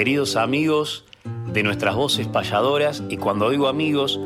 [0.00, 1.04] Queridos amigos
[1.52, 3.02] de nuestras voces payadoras.
[3.10, 4.18] Y cuando digo amigos,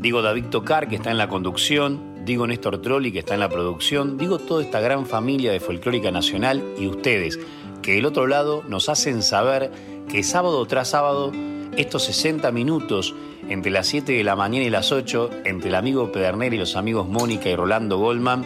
[0.00, 3.48] digo David Tocar, que está en la conducción, digo Néstor Trolli, que está en la
[3.48, 7.38] producción, digo toda esta gran familia de Folclórica Nacional y ustedes,
[7.80, 9.70] que del otro lado nos hacen saber
[10.08, 11.30] que sábado tras sábado,
[11.76, 13.14] estos 60 minutos
[13.48, 16.74] entre las 7 de la mañana y las 8, entre el amigo Pedernera y los
[16.74, 18.44] amigos Mónica y Rolando Goldman,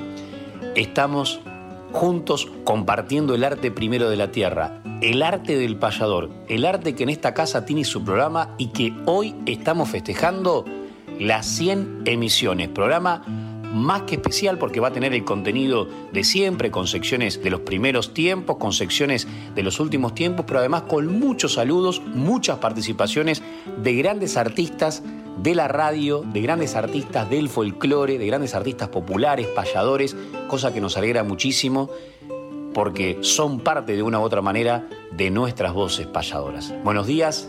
[0.74, 1.40] estamos
[1.92, 7.02] juntos compartiendo el arte primero de la tierra, el arte del payador, el arte que
[7.02, 10.64] en esta casa tiene su programa y que hoy estamos festejando
[11.20, 12.69] las 100 emisiones.
[12.70, 13.22] Programa
[13.75, 17.60] más que especial porque va a tener el contenido de siempre, con secciones de los
[17.60, 23.42] primeros tiempos, con secciones de los últimos tiempos, pero además con muchos saludos, muchas participaciones
[23.82, 25.02] de grandes artistas
[25.36, 30.16] de la radio, de grandes artistas del folclore, de grandes artistas populares, payadores,
[30.48, 31.91] cosa que nos alegra muchísimo
[32.75, 36.75] porque son parte de una u otra manera de nuestras voces payadoras.
[36.84, 37.48] Buenos días,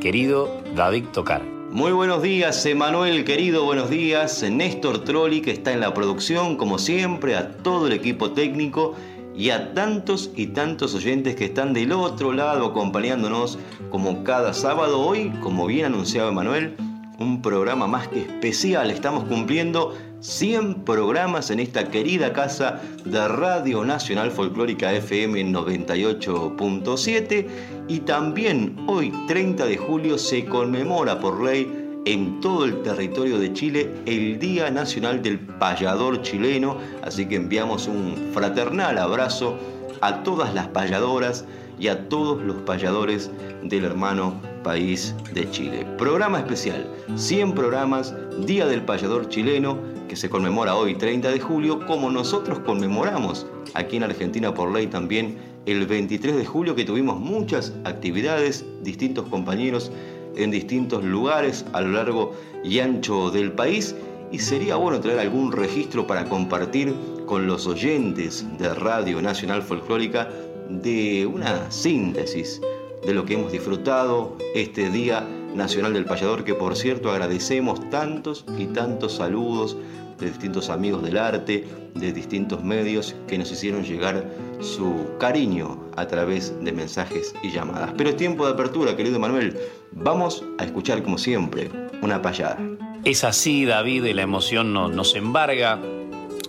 [0.00, 1.42] querido David Tocar.
[1.70, 4.42] Muy buenos días, Emanuel, querido, buenos días.
[4.48, 8.94] Néstor Trolli, que está en la producción, como siempre, a todo el equipo técnico
[9.34, 13.58] y a tantos y tantos oyentes que están del otro lado acompañándonos
[13.90, 15.00] como cada sábado.
[15.00, 16.76] Hoy, como bien anunciado Emanuel,
[17.18, 18.90] un programa más que especial.
[18.90, 27.46] Estamos cumpliendo 100 programas en esta querida casa de Radio Nacional Folclórica FM 98.7
[27.88, 31.70] y también hoy 30 de julio se conmemora por ley
[32.06, 37.86] en todo el territorio de Chile el Día Nacional del Payador Chileno, así que enviamos
[37.88, 39.58] un fraternal abrazo
[40.00, 41.44] a todas las payadoras
[41.78, 43.30] y a todos los payadores
[43.62, 45.86] del hermano país de Chile.
[45.98, 48.14] Programa especial, 100 programas,
[48.46, 49.78] Día del Payador Chileno,
[50.08, 54.86] que se conmemora hoy 30 de julio, como nosotros conmemoramos aquí en Argentina por ley
[54.86, 55.36] también
[55.66, 59.90] el 23 de julio, que tuvimos muchas actividades, distintos compañeros
[60.36, 63.94] en distintos lugares a lo largo y ancho del país.
[64.32, 66.94] Y sería bueno traer algún registro para compartir
[67.26, 70.28] con los oyentes de Radio Nacional Folclórica
[70.68, 72.60] de una síntesis
[73.04, 78.44] de lo que hemos disfrutado este Día Nacional del Payador, que por cierto agradecemos tantos
[78.58, 79.76] y tantos saludos
[80.18, 84.24] de distintos amigos del arte, de distintos medios que nos hicieron llegar
[84.60, 87.92] su cariño a través de mensajes y llamadas.
[87.96, 89.58] Pero es tiempo de apertura, querido Manuel.
[89.92, 91.70] Vamos a escuchar como siempre
[92.02, 92.58] una payada.
[93.04, 95.80] Es así, David, y la emoción no, nos embarga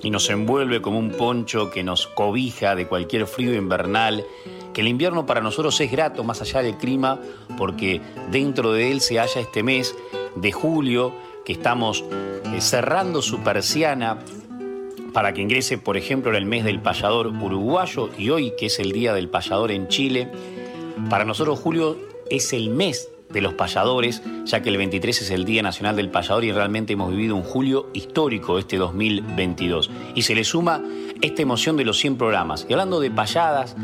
[0.01, 4.25] y nos envuelve como un poncho que nos cobija de cualquier frío invernal,
[4.81, 7.19] el invierno para nosotros es grato más allá del clima,
[7.57, 8.01] porque
[8.31, 9.95] dentro de él se halla este mes
[10.35, 11.13] de julio,
[11.45, 12.03] que estamos
[12.53, 14.19] eh, cerrando su persiana
[15.13, 18.79] para que ingrese, por ejemplo, en el mes del payador uruguayo y hoy, que es
[18.79, 20.29] el Día del Payador en Chile.
[21.09, 21.97] Para nosotros julio
[22.29, 26.09] es el mes de los payadores, ya que el 23 es el Día Nacional del
[26.09, 29.89] Payador y realmente hemos vivido un julio histórico este 2022.
[30.15, 30.81] Y se le suma
[31.21, 32.65] esta emoción de los 100 programas.
[32.69, 33.75] Y hablando de payadas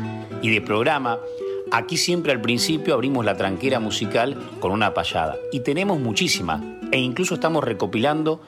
[0.42, 1.18] y de programa,
[1.70, 5.36] aquí siempre al principio abrimos la tranquera musical con una payada.
[5.52, 8.40] Y tenemos muchísimas, e incluso estamos recopilando,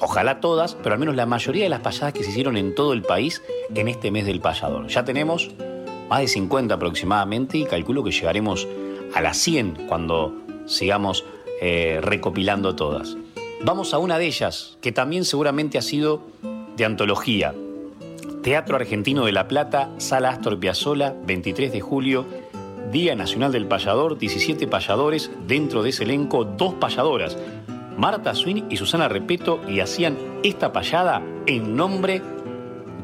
[0.00, 2.92] ojalá todas, pero al menos la mayoría de las payadas que se hicieron en todo
[2.92, 3.42] el país
[3.74, 4.88] en este mes del payador.
[4.88, 5.50] Ya tenemos
[6.08, 8.66] más de 50 aproximadamente y calculo que llegaremos
[9.14, 10.34] a las 100 cuando
[10.66, 11.24] sigamos
[11.60, 13.16] eh, recopilando todas.
[13.64, 16.22] Vamos a una de ellas, que también seguramente ha sido
[16.76, 17.54] de antología.
[18.42, 22.26] Teatro Argentino de La Plata, Sala Astor Piazzolla, 23 de julio,
[22.92, 27.38] Día Nacional del Payador, 17 payadores, dentro de ese elenco dos payadoras,
[27.96, 32.20] Marta Swin y Susana Repeto, y hacían esta payada en nombre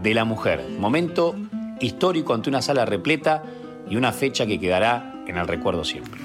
[0.02, 0.66] de la mujer.
[0.78, 1.34] Momento
[1.80, 3.42] histórico ante una sala repleta
[3.88, 6.20] y una fecha que quedará en el recuerdo siempre.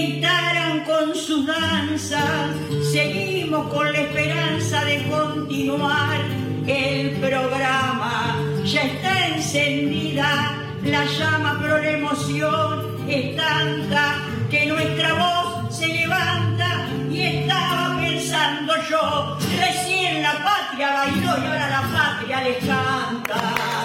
[0.00, 2.56] Deleitaran con sus danzas,
[2.90, 6.20] seguimos con la esperanza de continuar
[6.66, 8.36] el programa.
[8.64, 14.16] Ya está encendida la llama, pero la emoción es tanta
[14.50, 21.68] que nuestra voz se levanta y estaba pensando yo, recién la patria bailó y ahora
[21.68, 23.79] la patria les canta.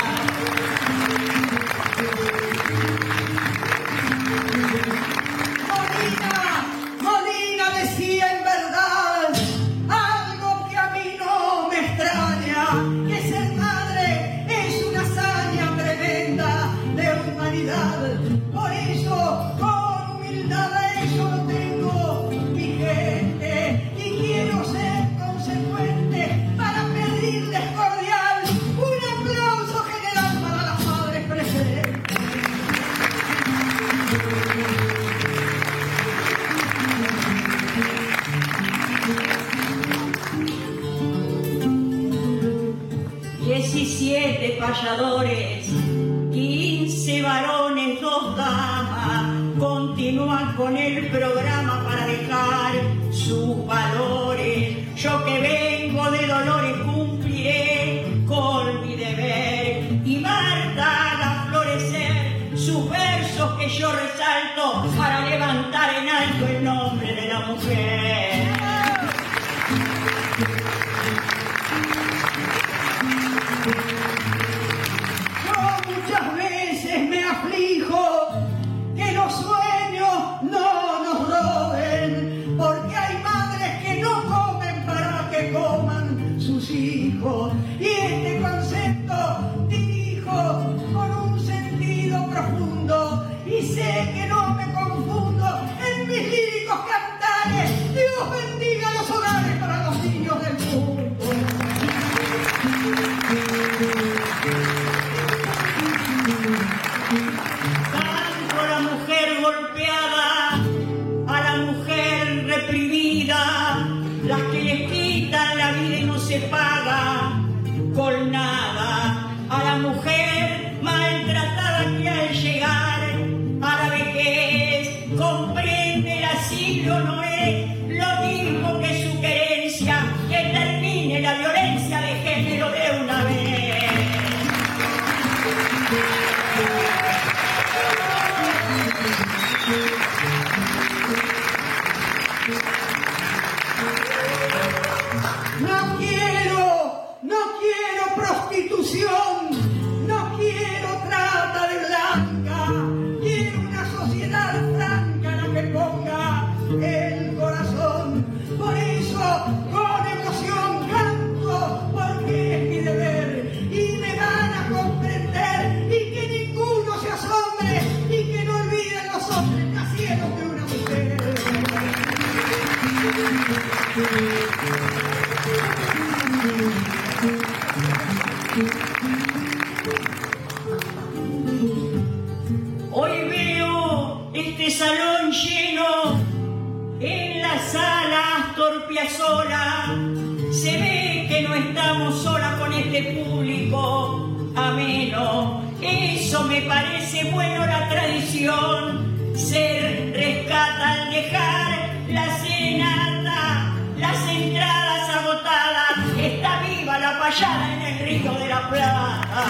[207.39, 209.45] Ya En el río de la plata,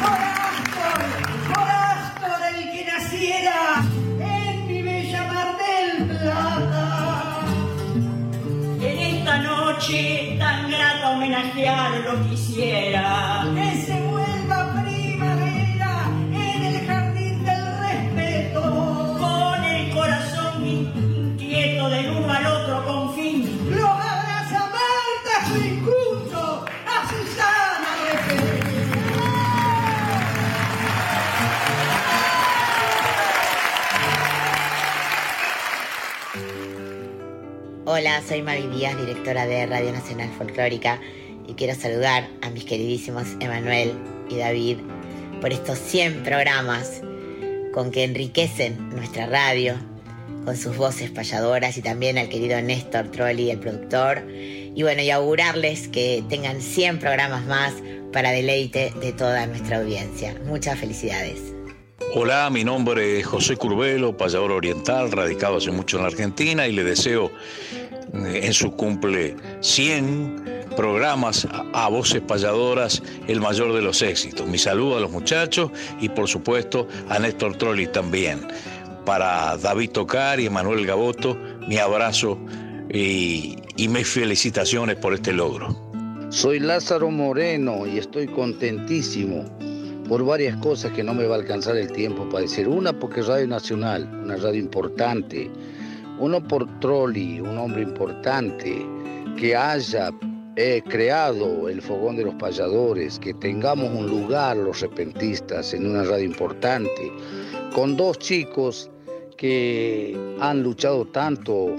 [0.00, 0.88] Jorastro,
[1.54, 3.82] Jorastro del que naciera
[4.18, 7.40] en mi bella Mar del Plata,
[8.80, 13.41] en esta noche tan grata homenajear lo quisiera.
[38.26, 40.98] Soy Mavi Díaz, directora de Radio Nacional Folclórica,
[41.46, 43.92] y quiero saludar a mis queridísimos Emanuel
[44.30, 44.78] y David
[45.42, 47.02] por estos 100 programas
[47.74, 49.74] con que enriquecen nuestra radio,
[50.46, 54.22] con sus voces payadoras y también al querido Néstor Trolli, el productor.
[54.26, 57.74] Y bueno, y augurarles que tengan 100 programas más
[58.10, 60.34] para deleite de toda nuestra audiencia.
[60.46, 61.52] Muchas felicidades.
[62.14, 66.72] Hola, mi nombre es José Curbelo, payador oriental, radicado hace mucho en la Argentina y
[66.72, 67.30] le deseo
[68.12, 74.46] en su cumple 100 programas a, voces payadoras el mayor de los éxitos.
[74.46, 78.46] Mi saludo a los muchachos y por supuesto a Néstor Trolli también.
[79.04, 82.38] Para David Tocar y Emanuel Gaboto, mi abrazo
[82.92, 85.76] y, y mis felicitaciones por este logro.
[86.30, 89.44] Soy Lázaro Moreno y estoy contentísimo
[90.08, 92.68] por varias cosas que no me va a alcanzar el tiempo para decir.
[92.68, 95.50] Una porque Radio Nacional, una radio importante.
[96.22, 98.86] Uno por Trolli, un hombre importante,
[99.36, 100.12] que haya
[100.54, 106.04] eh, creado el Fogón de los Payadores, que tengamos un lugar los repentistas en una
[106.04, 107.10] radio importante,
[107.74, 108.88] con dos chicos
[109.36, 111.74] que han luchado tanto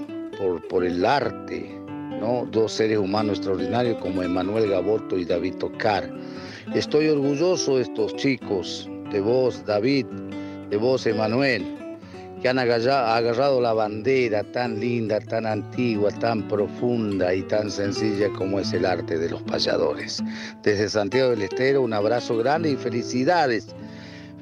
[0.68, 1.80] por, el arte,
[2.20, 2.46] ¿no?
[2.52, 6.12] dos seres humanos extraordinarios como Emanuel Gaboto y David Tocar.
[6.74, 10.04] Estoy orgulloso de estos chicos, de vos David,
[10.68, 11.64] de vos Emanuel,
[12.44, 18.60] que han agarrado la bandera tan linda, tan antigua, tan profunda y tan sencilla como
[18.60, 20.22] es el arte de los payadores.
[20.62, 23.68] Desde Santiago del Estero, un abrazo grande y felicidades.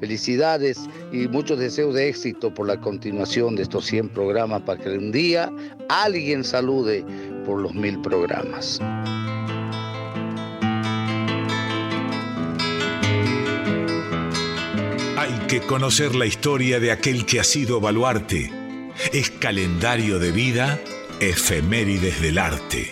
[0.01, 0.81] Felicidades
[1.13, 5.13] y muchos deseos de éxito por la continuación de estos 100 programas para que un
[5.13, 5.49] día
[5.87, 7.05] alguien salude
[7.45, 8.81] por los mil programas.
[15.47, 18.51] Que conocer la historia de aquel que ha sido baluarte.
[19.11, 20.79] Es calendario de vida,
[21.19, 22.91] efemérides del arte.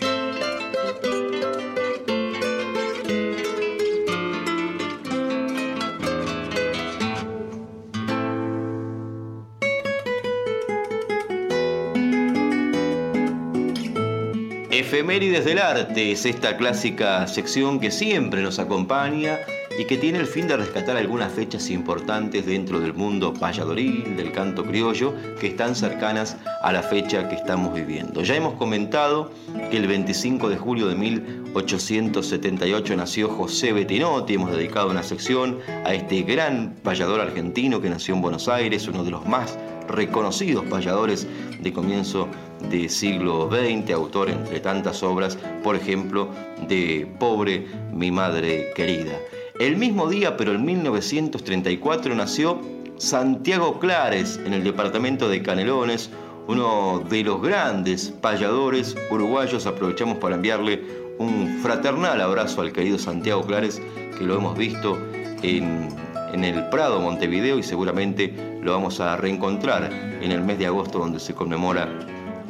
[14.72, 19.40] Efemérides del arte es esta clásica sección que siempre nos acompaña
[19.78, 24.32] y que tiene el fin de rescatar algunas fechas importantes dentro del mundo payadoril, del
[24.32, 28.24] canto criollo, que están cercanas a la fecha que estamos viviendo.
[28.24, 29.32] Ya hemos comentado
[29.70, 35.94] que el 25 de julio de 1878 nació José Bettinotti, hemos dedicado una sección a
[35.94, 41.28] este gran payador argentino que nació en Buenos Aires, uno de los más reconocidos payadores
[41.60, 42.28] de comienzo
[42.70, 46.30] del siglo XX, autor entre tantas obras, por ejemplo,
[46.68, 49.18] de Pobre mi madre querida.
[49.62, 52.60] El mismo día, pero en 1934, nació
[52.98, 56.10] Santiago Clares en el departamento de Canelones,
[56.48, 59.68] uno de los grandes payadores uruguayos.
[59.68, 60.82] Aprovechamos para enviarle
[61.20, 63.80] un fraternal abrazo al querido Santiago Clares,
[64.18, 64.98] que lo hemos visto
[65.44, 65.90] en,
[66.34, 69.92] en el Prado, Montevideo, y seguramente lo vamos a reencontrar
[70.24, 71.88] en el mes de agosto, donde se conmemora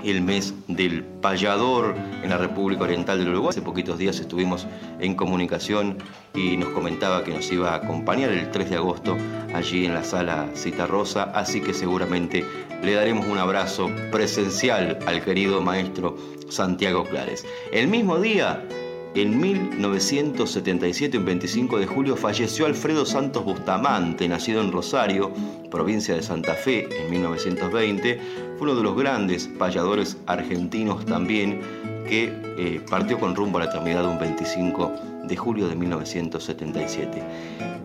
[0.03, 3.49] el mes del payador en la República Oriental del Uruguay.
[3.51, 4.67] Hace poquitos días estuvimos
[4.99, 5.97] en comunicación
[6.33, 9.17] y nos comentaba que nos iba a acompañar el 3 de agosto
[9.53, 12.45] allí en la sala Cita Rosa, así que seguramente
[12.83, 16.17] le daremos un abrazo presencial al querido maestro
[16.49, 17.45] Santiago Clares.
[17.71, 18.63] El mismo día
[19.13, 25.31] en 1977, un 25 de julio, falleció Alfredo Santos Bustamante, nacido en Rosario,
[25.69, 28.21] provincia de Santa Fe, en 1920.
[28.57, 31.59] Fue uno de los grandes payadores argentinos también,
[32.07, 34.91] que eh, partió con rumbo a la eternidad un 25
[35.23, 37.23] de julio de 1977.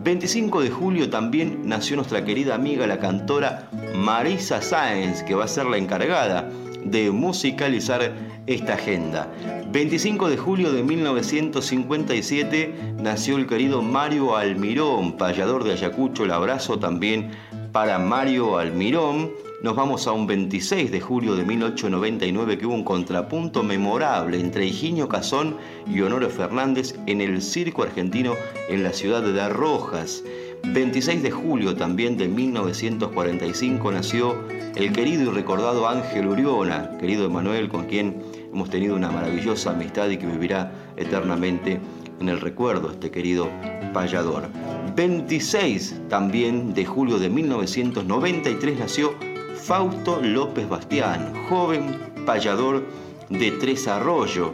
[0.03, 5.49] 25 de julio también nació nuestra querida amiga, la cantora Marisa Sáenz, que va a
[5.49, 6.49] ser la encargada
[6.91, 8.13] de musicalizar
[8.45, 9.31] esta agenda.
[9.71, 16.25] 25 de julio de 1957 nació el querido Mario Almirón, payador de Ayacucho.
[16.25, 17.31] El abrazo también
[17.71, 19.31] para Mario Almirón.
[19.63, 24.67] Nos vamos a un 26 de julio de 1899 que hubo un contrapunto memorable entre
[24.67, 28.35] Higinio Cazón y Honore Fernández en el Circo Argentino
[28.69, 30.23] en la ciudad de Rojas.
[30.63, 34.35] 26 de julio también de 1945 nació
[34.75, 38.21] el querido y recordado Ángel Uriona, querido Emanuel, con quien
[38.53, 41.79] hemos tenido una maravillosa amistad y que vivirá eternamente
[42.19, 43.49] en el recuerdo este querido
[43.93, 44.49] payador.
[44.95, 49.15] 26 también de julio de 1993 nació
[49.55, 52.85] Fausto López Bastián, joven payador
[53.29, 54.53] de Tres Arroyo.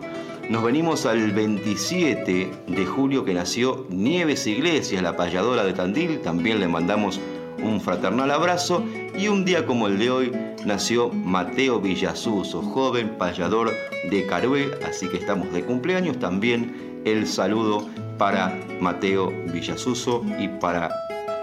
[0.49, 6.59] Nos venimos al 27 de julio que nació Nieves Iglesias, la payadora de Tandil, también
[6.59, 7.19] le mandamos
[7.63, 8.83] un fraternal abrazo.
[9.17, 10.31] Y un día como el de hoy
[10.65, 13.71] nació Mateo Villasuso, joven payador
[14.11, 16.19] de Carué, así que estamos de cumpleaños.
[16.19, 20.89] También el saludo para Mateo Villasuso y para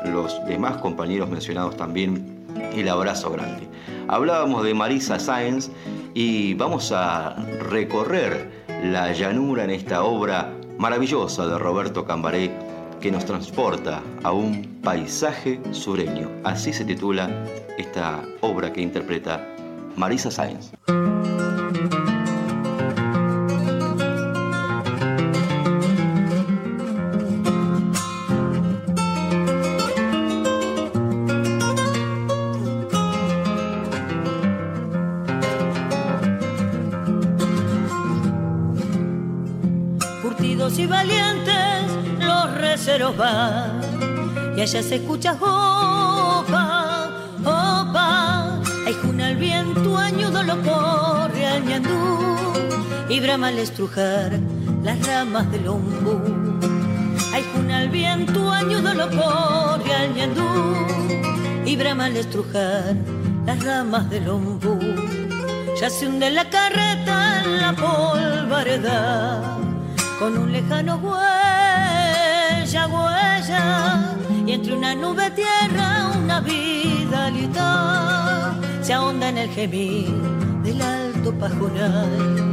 [0.04, 2.38] los demás compañeros mencionados también.
[2.74, 3.66] El abrazo grande.
[4.08, 5.70] Hablábamos de Marisa Sáenz
[6.14, 7.34] y vamos a
[7.70, 12.50] recorrer la llanura en esta obra maravillosa de Roberto Cambaré
[13.00, 16.30] que nos transporta a un paisaje sureño.
[16.44, 17.30] Así se titula
[17.78, 19.46] esta obra que interpreta
[19.96, 20.72] Marisa Sáenz.
[44.60, 47.08] Y allá se escucha opa,
[47.42, 52.36] opa, hay juna el viento añudo lo corre al ñandú
[53.08, 54.38] y brama al estrujar
[54.82, 56.20] las ramas del ombú.
[57.32, 60.44] Hay juna el viento añudo lo corre al ñandú
[61.64, 62.96] y brama al estrujar
[63.46, 64.78] las ramas del ombú.
[65.80, 69.40] Ya se hunde la carreta en la polvareda
[70.18, 74.19] con un lejano huella, huella,
[74.50, 77.72] y entre una nube tierra una vidalidad
[78.82, 80.10] se ahonda en el gemir
[80.64, 82.52] del alto pajonal.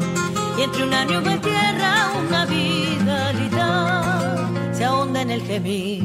[0.59, 4.03] Y entre una nube tierra una vidalidad
[4.73, 6.03] se ahonda en el gemir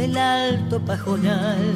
[0.00, 1.74] del alto pajonal.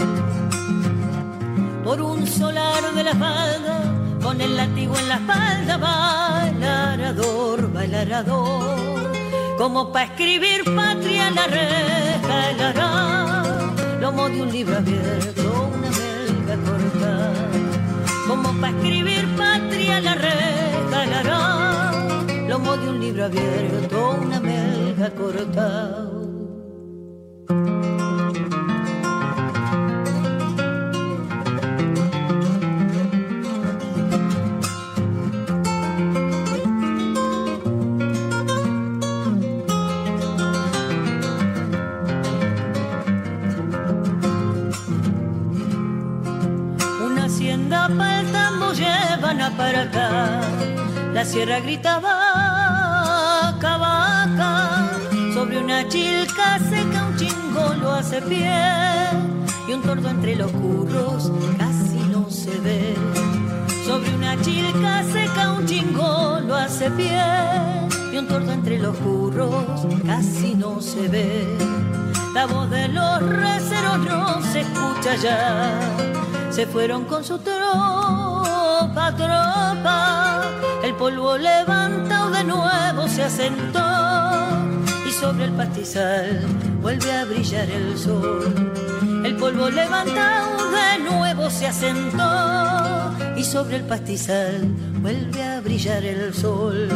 [1.85, 3.83] Por un solar de la falda,
[4.23, 9.20] con el látigo en la espalda, bailarador, bailarador
[9.61, 13.44] como para escribir patria la reja helará,
[14.01, 17.33] lomo de un libro abierto, una melga corta,
[18.27, 22.14] como para escribir patria la reja helará,
[22.49, 26.19] lomo de un libro abierto, una melga corta.
[49.61, 50.40] Para acá.
[51.12, 52.14] La sierra gritaba,
[53.61, 54.99] vaca,
[55.35, 58.59] sobre una chilca seca un chingo lo hace pie
[59.68, 62.94] y un tordo entre los curros casi no se ve.
[63.87, 67.23] Sobre una chilca seca un chingo lo hace pie
[68.12, 71.44] y un tordo entre los curros casi no se ve.
[72.33, 75.81] La voz de los receros no se escucha ya,
[76.51, 77.38] se fueron con su
[78.90, 80.42] tropa, tropa.
[80.83, 83.81] El polvo levantado de nuevo se asentó
[85.07, 86.40] y sobre el pastizal
[86.81, 88.72] vuelve a brillar el sol.
[89.24, 94.66] El polvo levantado de nuevo se asentó y sobre el pastizal
[95.00, 96.88] vuelve a brillar el sol.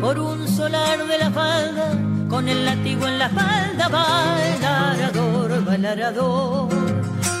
[0.00, 1.92] Por un solar de la falda
[2.28, 6.68] con el látigo en la espalda, bailarador, bailarador,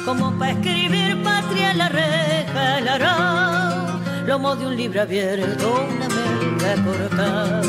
[0.04, 7.62] como para escribir patria la reja hará, lomo de un libro abierto, una melga cortada,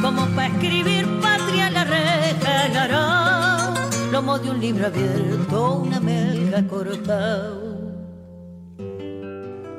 [0.00, 3.74] como para escribir patria la reja hará,
[4.10, 7.52] lomo de un libro abierto, una melga cortada.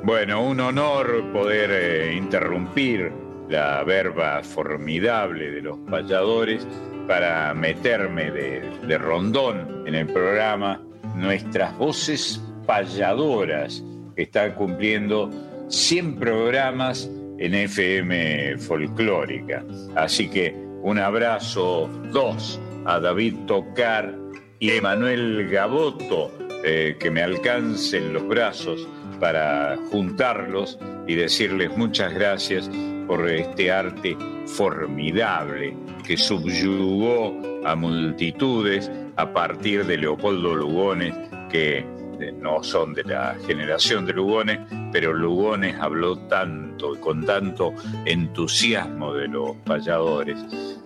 [0.02, 3.12] Bueno, un honor poder eh, interrumpir
[3.48, 6.66] la verba formidable de los payadores
[7.06, 10.80] para meterme de, rondón en el programa
[11.14, 13.82] Nuestras Voces Payadoras,
[14.14, 15.30] que está cumpliendo
[15.68, 19.64] 100 programas en FM folclórica.
[19.96, 24.14] Así que un abrazo, dos, a David Tocar
[24.58, 26.32] y Emanuel Gaboto,
[26.64, 28.86] eh, que me alcancen los brazos
[29.18, 32.70] para juntarlos y decirles muchas gracias
[33.06, 35.76] por este arte formidable
[36.10, 41.14] que subyugó a multitudes a partir de Leopoldo Lugones,
[41.48, 41.86] que
[42.18, 44.58] eh, no son de la generación de Lugones,
[44.90, 47.74] pero Lugones habló tanto y con tanto
[48.06, 50.36] entusiasmo de los payadores.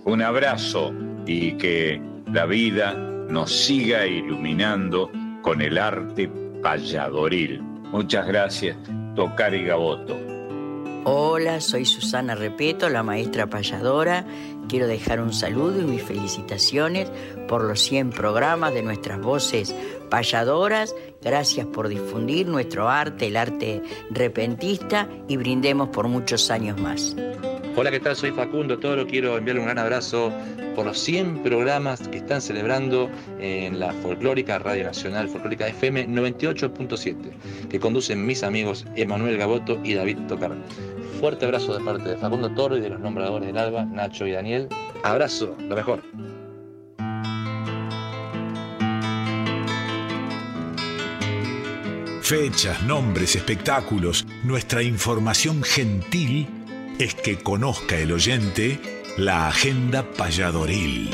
[0.04, 0.92] Un abrazo
[1.24, 5.10] y que la vida nos siga iluminando
[5.40, 6.30] con el arte
[6.62, 7.62] payadoril.
[7.62, 8.76] Muchas gracias,
[9.16, 10.34] Tocar y Gaboto.
[11.06, 14.24] Hola, soy Susana Repeto, la maestra payadora.
[14.68, 17.10] Quiero dejar un saludo y mis felicitaciones
[17.48, 19.74] por los 100 programas de nuestras voces
[20.10, 20.94] payadoras.
[21.22, 27.14] Gracias por difundir nuestro arte, el arte repentista, y brindemos por muchos años más.
[27.76, 28.14] Hola, ¿qué tal?
[28.14, 29.04] Soy Facundo Toro.
[29.04, 30.32] Quiero enviarle un gran abrazo
[30.76, 33.10] por los 100 programas que están celebrando
[33.40, 39.94] en la folclórica Radio Nacional, folclórica FM 98.7, que conducen mis amigos Emanuel Gaboto y
[39.94, 40.52] David Tocar.
[41.18, 44.30] Fuerte abrazo de parte de Facundo Toro y de los nombradores del Alba, Nacho y
[44.30, 44.68] Daniel.
[45.02, 46.00] Abrazo, lo mejor.
[52.22, 56.63] Fechas, nombres, espectáculos, nuestra información gentil
[56.98, 58.78] es que conozca el oyente
[59.16, 61.10] la agenda payadoril.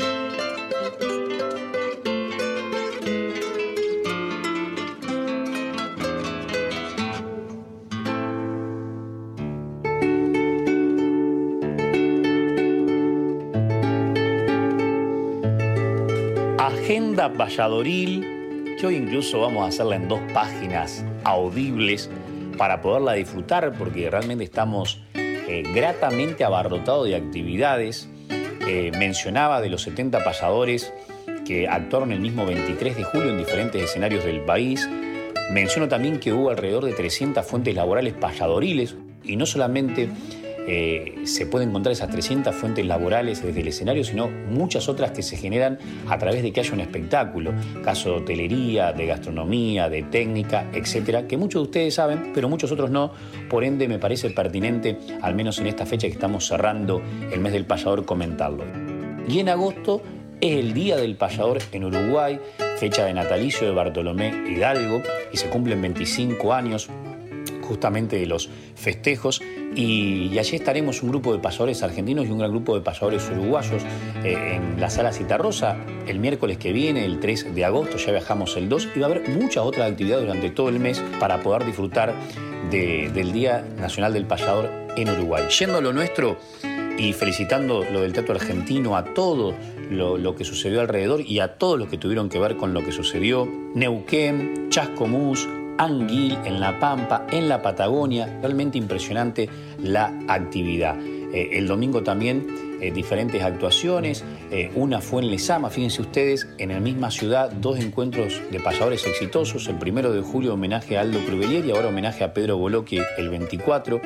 [16.57, 22.09] Agenda Valladoril, que hoy incluso vamos a hacerla en dos páginas audibles
[22.57, 25.01] para poderla disfrutar, porque realmente estamos
[25.51, 28.07] eh, gratamente abarrotado de actividades.
[28.65, 30.93] Eh, mencionaba de los 70 pasadores
[31.45, 34.87] que actuaron el mismo 23 de julio en diferentes escenarios del país.
[35.51, 40.09] Menciono también que hubo alrededor de 300 fuentes laborales payadoriles y no solamente
[40.67, 45.23] eh, se pueden encontrar esas 300 fuentes laborales desde el escenario, sino muchas otras que
[45.23, 50.03] se generan a través de que haya un espectáculo, caso de hotelería, de gastronomía, de
[50.03, 53.11] técnica, etcétera, que muchos de ustedes saben, pero muchos otros no,
[53.49, 57.53] por ende me parece pertinente, al menos en esta fecha que estamos cerrando el mes
[57.53, 58.63] del payador, comentarlo.
[59.27, 60.01] Y en agosto
[60.41, 62.39] es el Día del Payador en Uruguay,
[62.77, 66.89] fecha de natalicio de Bartolomé Hidalgo, y se cumplen 25 años
[67.71, 69.41] justamente de los festejos
[69.75, 73.83] y, allí estaremos un grupo de pasadores argentinos y un gran grupo de pasadores uruguayos
[74.23, 78.57] eh, en la sala Citarrosa el miércoles que viene, el 3 de agosto, ya viajamos
[78.57, 81.65] el 2 y va a haber muchas otras actividades durante todo el mes para poder
[81.65, 82.13] disfrutar
[82.69, 85.43] del Día Nacional del Payador en Uruguay.
[85.59, 86.37] Yendo a lo nuestro
[86.97, 89.55] y felicitando lo del teatro argentino a todo
[89.89, 92.83] lo, lo, que sucedió alrededor y a todos los que tuvieron que ver con lo
[92.83, 93.47] que sucedió.
[93.73, 95.47] Neuquén, Chascomús,
[95.81, 98.27] Anguil, en La Pampa, en la Patagonia.
[98.39, 100.95] Realmente impresionante la actividad.
[100.99, 104.23] Eh, el domingo también eh, diferentes actuaciones.
[104.51, 109.07] Eh, una fue en Lesama, fíjense ustedes, en la misma ciudad, dos encuentros de pasadores
[109.07, 109.67] exitosos.
[109.67, 113.29] El primero de julio, homenaje a Aldo Crubelier y ahora homenaje a Pedro Boloqui el
[113.29, 114.01] 24.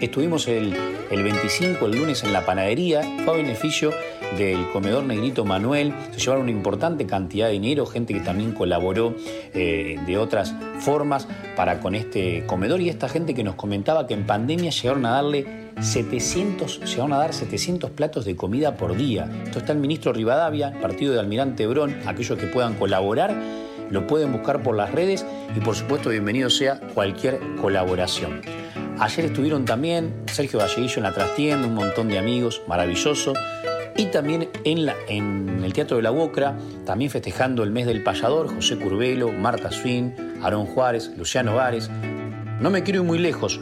[0.00, 0.76] Estuvimos el,
[1.10, 3.02] el 25, el lunes, en la panadería.
[3.24, 3.92] Fue a beneficio
[4.36, 5.94] del comedor Negrito Manuel.
[6.12, 9.14] Se llevaron una importante cantidad de dinero, gente que también colaboró
[9.54, 14.14] eh, de otras formas para con este comedor y esta gente que nos comentaba que
[14.14, 19.30] en pandemia llegaron a darle 700, llegaron a dar 700 platos de comida por día.
[19.44, 23.34] Esto está el ministro Rivadavia, partido de Almirante Brón, aquellos que puedan colaborar
[23.90, 28.40] lo pueden buscar por las redes y por supuesto bienvenido sea cualquier colaboración.
[28.98, 33.34] Ayer estuvieron también Sergio Valleguillo en la trastienda, un montón de amigos, maravilloso.
[33.98, 38.54] Y también en, en el Teatro de la Bocra, también festejando el mes del payador,
[38.54, 41.90] José Curbelo, Marta Swin, Aarón Juárez, Luciano Vares.
[42.60, 43.58] No me quiero ir muy lejos,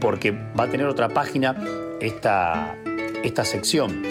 [0.00, 1.54] porque va a tener otra página
[2.00, 2.76] esta,
[3.22, 4.02] esta sección.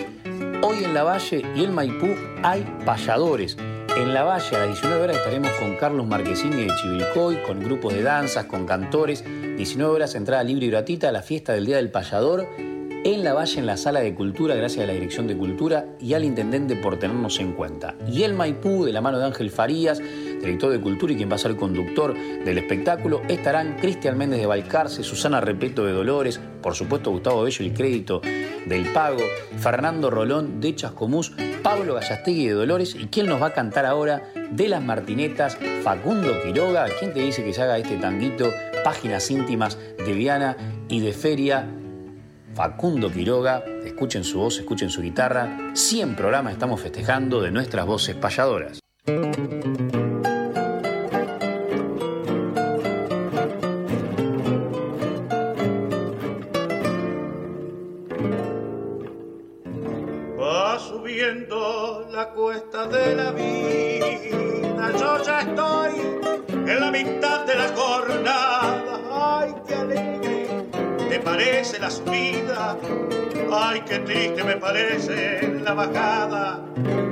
[0.62, 3.58] Hoy en La Valle y el Maipú hay payadores.
[3.97, 7.93] En La Valle a las 19 horas estaremos con Carlos Marquesini de Chivilcoy, con grupos
[7.93, 9.25] de danzas, con cantores.
[9.58, 12.47] 19 horas entrada libre y gratuita a la fiesta del Día del Payador
[13.03, 16.13] en la Valle, en la Sala de Cultura, gracias a la Dirección de Cultura y
[16.13, 17.95] al Intendente por tenernos en cuenta.
[18.09, 21.35] Y el Maipú, de la mano de Ángel Farías, director de Cultura y quien va
[21.35, 26.75] a ser conductor del espectáculo, estarán Cristian Méndez de Balcarce, Susana Repeto de Dolores, por
[26.75, 28.21] supuesto Gustavo Bello el crédito
[28.65, 29.21] del pago,
[29.57, 34.31] Fernando Rolón de Chascomús, Pablo Gallastegui de Dolores y quien nos va a cantar ahora
[34.51, 38.49] de las Martinetas, Facundo Quiroga, quien te dice que se haga este tanguito,
[38.85, 40.55] páginas íntimas de Viana
[40.87, 41.67] y de Feria
[42.55, 45.71] Facundo Quiroga, escuchen su voz, escuchen su guitarra.
[45.73, 48.79] 100 programas estamos festejando de nuestras voces payadoras.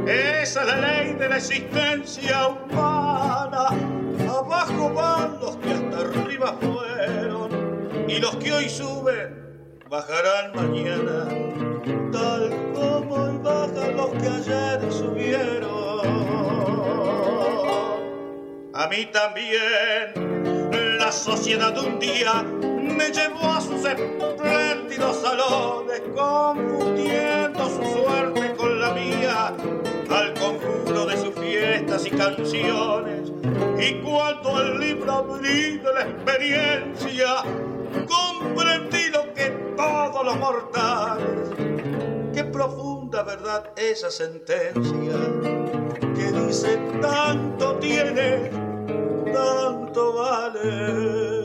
[0.05, 3.69] Esa es la ley de la existencia humana.
[4.29, 9.35] Abajo van los que hasta arriba fueron y los que hoy suben
[9.89, 11.27] bajarán mañana,
[12.11, 15.71] tal como hoy bajan los que ayer subieron.
[18.75, 23.83] A mí también la sociedad un día me llevó a sus
[32.21, 33.31] canciones.
[33.79, 37.27] Y cuando el libro abrí de la experiencia,
[38.07, 41.49] comprendí lo que todos los mortales.
[42.33, 45.19] Qué profunda verdad esa sentencia
[46.15, 48.51] que dice tanto tiene,
[49.33, 51.40] tanto vale.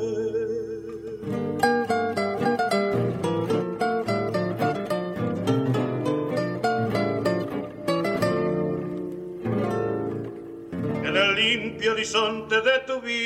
[11.89, 13.19] Horizonte de tu vida,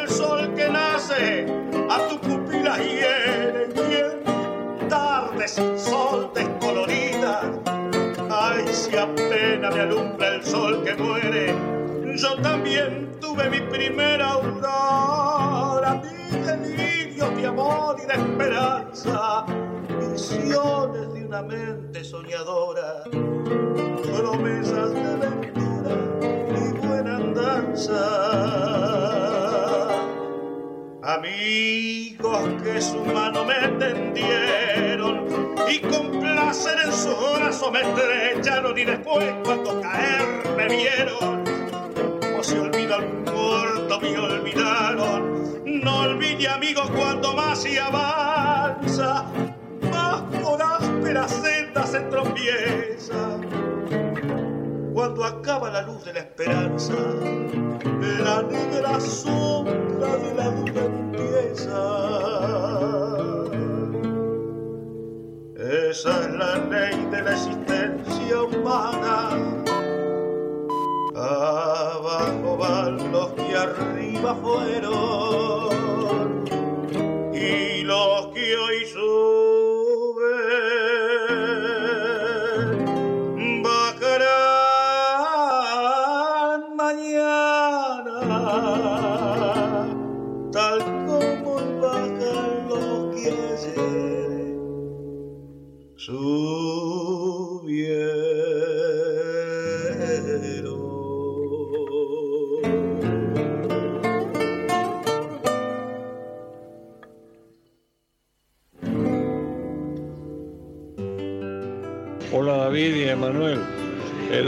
[0.00, 1.46] el sol que nace
[1.88, 7.42] a tu pupila hiere y en tarde sin sol descolorida.
[8.30, 11.54] Ay, si apenas me alumbra el sol que muere,
[12.16, 19.46] yo también tuve mi primera aurora, mi delirio de amor y de esperanza,
[20.12, 23.04] visiones de una mente soñadora,
[24.02, 25.47] promesas de
[31.04, 35.28] Amigos que su mano me tendieron
[35.68, 40.22] y con placer en su brazo me estrecharon y después cuando caer
[40.56, 41.44] me vieron.
[42.20, 45.62] Como se olvida el muerto, me olvidaron.
[45.64, 49.24] No olvide amigos cuando más se avanza,
[49.92, 53.38] más por ásperas sendas se tropieza
[55.08, 61.80] cuando acaba la luz de la esperanza, la negra sombra de la duda empieza.
[65.88, 69.30] Esa es la ley de la existencia humana.
[71.16, 75.70] Abajo van los que arriba fueron
[77.32, 79.47] y los que hoy suben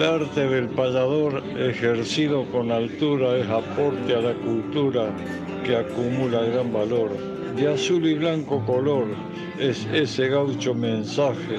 [0.00, 5.10] El arte del payador ejercido con altura es aporte a la cultura
[5.62, 7.10] que acumula gran valor.
[7.54, 9.08] De azul y blanco color
[9.58, 11.58] es ese gaucho mensaje.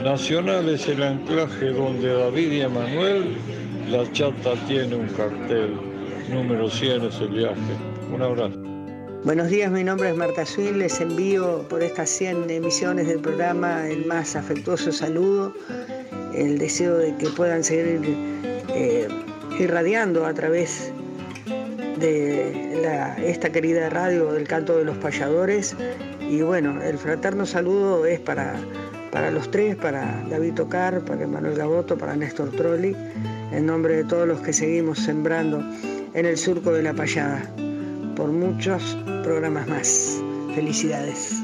[0.00, 3.34] Nacional es el anclaje donde David y Emanuel
[3.90, 5.74] la chata tiene un cartel.
[6.30, 7.74] Número 100 es el viaje.
[8.14, 8.60] Un abrazo.
[9.24, 13.88] Buenos días, mi nombre es Marta Swin, les envío por estas 100 emisiones del programa
[13.88, 15.52] el más afectuoso saludo
[16.34, 18.00] el deseo de que puedan seguir
[18.74, 19.08] eh,
[19.58, 20.92] irradiando a través
[21.98, 22.72] de
[23.24, 25.76] esta querida radio del canto de los payadores.
[26.20, 28.56] Y bueno, el fraterno saludo es para,
[29.10, 32.96] para los tres, para David Tocar, para Manuel Gaboto, para Néstor Trolli,
[33.52, 35.62] en nombre de todos los que seguimos sembrando
[36.14, 37.42] en el surco de la payada,
[38.16, 40.20] por muchos programas más.
[40.54, 41.36] Felicidades.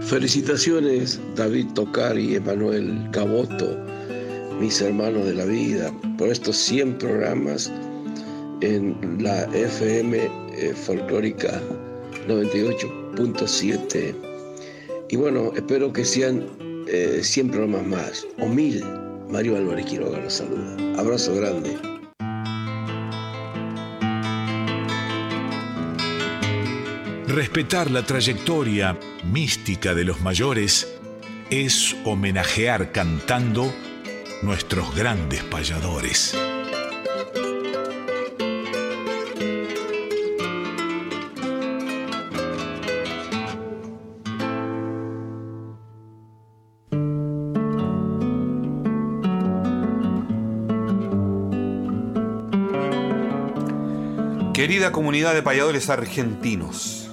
[0.00, 3.76] Felicitaciones David Tocar y Emanuel Gaboto
[4.60, 7.72] mis hermanos de la vida, por estos 100 programas
[8.60, 10.18] en la FM
[10.52, 11.60] eh, folclórica
[12.26, 14.14] 98.7.
[15.08, 16.46] Y bueno, espero que sean
[16.86, 18.84] 100 eh, programas más, o mil.
[19.28, 20.76] Mario Álvarez Quiroga los saluda.
[20.98, 21.76] Abrazo grande.
[27.26, 28.96] Respetar la trayectoria
[29.30, 30.96] mística de los mayores
[31.50, 33.72] es homenajear cantando
[34.46, 36.32] nuestros grandes payadores.
[54.54, 57.10] Querida comunidad de payadores argentinos,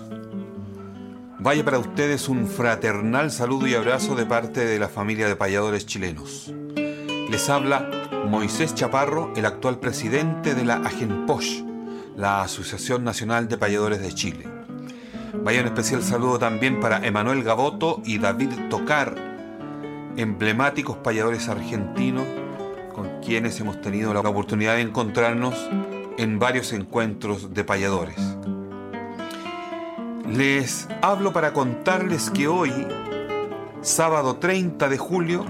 [1.39, 5.87] vaya para ustedes un fraternal saludo y abrazo de parte de la familia de payadores
[5.87, 6.53] chilenos.
[7.33, 7.89] Les habla
[8.29, 11.63] Moisés Chaparro, el actual presidente de la AGENPOSH,
[12.15, 14.47] la Asociación Nacional de Payadores de Chile.
[15.43, 19.15] Vaya un especial saludo también para Emanuel Gaboto y David Tocar,
[20.15, 22.27] emblemáticos payadores argentinos
[22.93, 25.55] con quienes hemos tenido la oportunidad de encontrarnos
[26.19, 28.37] en varios encuentros de payadores.
[30.27, 32.71] Les hablo para contarles que hoy
[33.81, 35.45] sábado 30 de julio,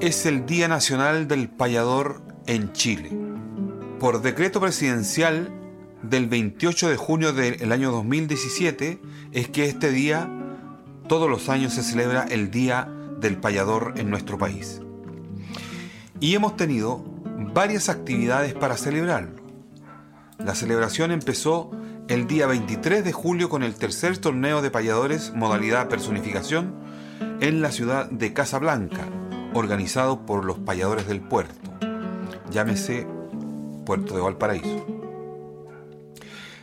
[0.00, 3.10] es el Día Nacional del Payador en Chile.
[3.98, 5.52] Por decreto presidencial
[6.02, 8.98] del 28 de junio del año 2017
[9.32, 10.30] es que este día
[11.06, 12.88] todos los años se celebra el Día
[13.20, 14.80] del Payador en nuestro país.
[16.18, 17.04] Y hemos tenido
[17.52, 19.42] varias actividades para celebrarlo.
[20.38, 21.72] La celebración empezó
[22.08, 26.74] el día 23 de julio con el tercer torneo de payadores modalidad personificación
[27.40, 29.06] en la ciudad de Casablanca,
[29.54, 31.70] organizado por los payadores del puerto.
[32.50, 33.06] Llámese
[33.84, 34.86] Puerto de Valparaíso.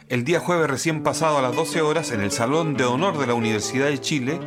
[0.10, 3.28] El día jueves recién pasado a las 12 horas en el Salón de Honor de
[3.28, 4.40] la Universidad de Chile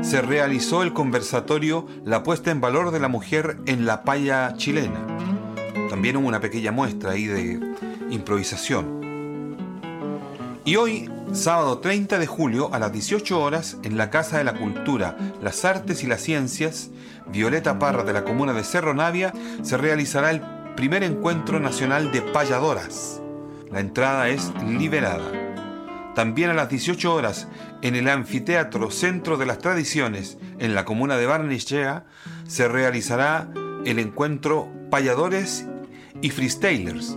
[0.00, 5.06] se realizó el conversatorio La puesta en valor de la mujer en la paya chilena.
[5.90, 7.60] También hubo una pequeña muestra ahí de
[8.10, 9.02] improvisación.
[10.64, 14.54] Y hoy, sábado 30 de julio, a las 18 horas, en la Casa de la
[14.54, 16.90] Cultura, las Artes y las Ciencias,
[17.32, 20.42] Violeta Parra de la comuna de Cerro Navia, se realizará el
[20.76, 23.20] primer encuentro nacional de payadoras.
[23.70, 25.24] La entrada es liberada.
[26.14, 27.48] También a las 18 horas,
[27.80, 32.04] en el Anfiteatro Centro de las Tradiciones, en la comuna de Barnechea,
[32.46, 33.48] se realizará
[33.84, 35.66] el encuentro Payadores
[36.20, 37.16] y Freestylers.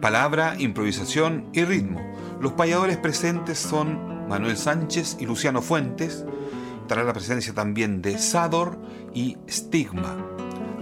[0.00, 6.24] Palabra, improvisación y ritmo los payadores presentes son Manuel Sánchez y Luciano Fuentes.
[6.96, 8.76] La presencia también de Sador
[9.14, 10.16] y Stigma.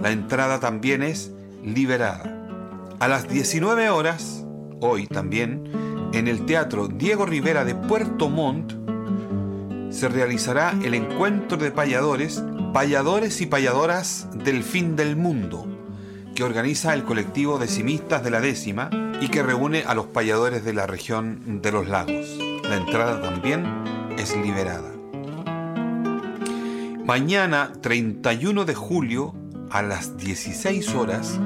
[0.00, 2.34] La entrada también es liberada.
[2.98, 4.44] A las 19 horas,
[4.80, 5.70] hoy también,
[6.14, 8.72] en el Teatro Diego Rivera de Puerto Montt,
[9.90, 12.42] se realizará el encuentro de payadores,
[12.72, 15.66] payadores y payadoras del fin del mundo,
[16.34, 18.88] que organiza el colectivo Decimistas de la Décima
[19.20, 22.38] y que reúne a los payadores de la región de los lagos.
[22.62, 23.64] La entrada también
[24.16, 24.97] es liberada.
[27.08, 29.34] Mañana 31 de julio
[29.70, 31.40] a las 16 horas,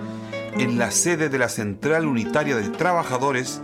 [0.55, 3.62] en la sede de la Central Unitaria de Trabajadores,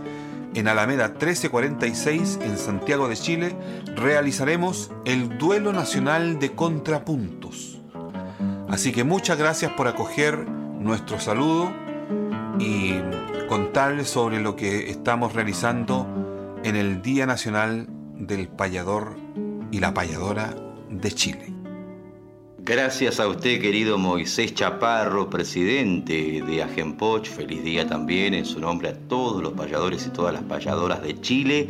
[0.55, 3.53] en Alameda 1346, en Santiago de Chile,
[3.97, 7.81] realizaremos el Duelo Nacional de Contrapuntos.
[8.69, 11.69] Así que muchas gracias por acoger nuestro saludo
[12.59, 12.93] y
[13.49, 16.07] contarles sobre lo que estamos realizando
[16.63, 19.17] en el Día Nacional del Payador
[19.69, 20.55] y la Payadora
[20.89, 21.58] de Chile.
[22.69, 27.25] Gracias a usted, querido Moisés Chaparro, presidente de Agenpoch.
[27.25, 31.19] Feliz día también en su nombre a todos los payadores y todas las payadoras de
[31.19, 31.67] Chile.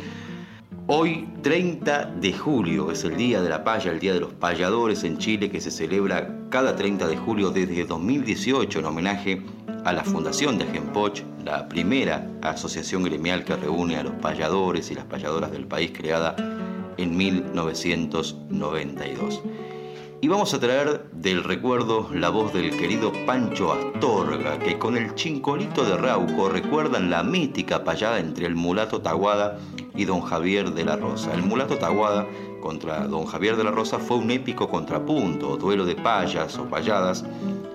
[0.88, 5.02] Hoy, 30 de julio, es el Día de la Paya, el Día de los Payadores
[5.04, 9.42] en Chile, que se celebra cada 30 de julio desde 2018 en homenaje
[9.86, 14.96] a la Fundación de Agenpoch, la primera asociación gremial que reúne a los payadores y
[14.96, 16.36] las payadoras del país creada
[16.98, 19.40] en 1992.
[20.22, 25.14] Y vamos a traer del recuerdo la voz del querido Pancho Astorga, que con el
[25.14, 29.58] chincolito de Rauco recuerdan la mítica payada entre el mulato Taguada
[29.94, 31.32] y don Javier de la Rosa.
[31.32, 32.26] El mulato Taguada
[32.60, 37.24] contra don Javier de la Rosa fue un épico contrapunto, duelo de payas o payadas,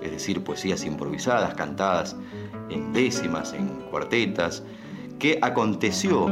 [0.03, 2.15] es decir, poesías improvisadas, cantadas
[2.69, 4.61] en décimas, en cuartetas,
[5.17, 6.27] que aconteció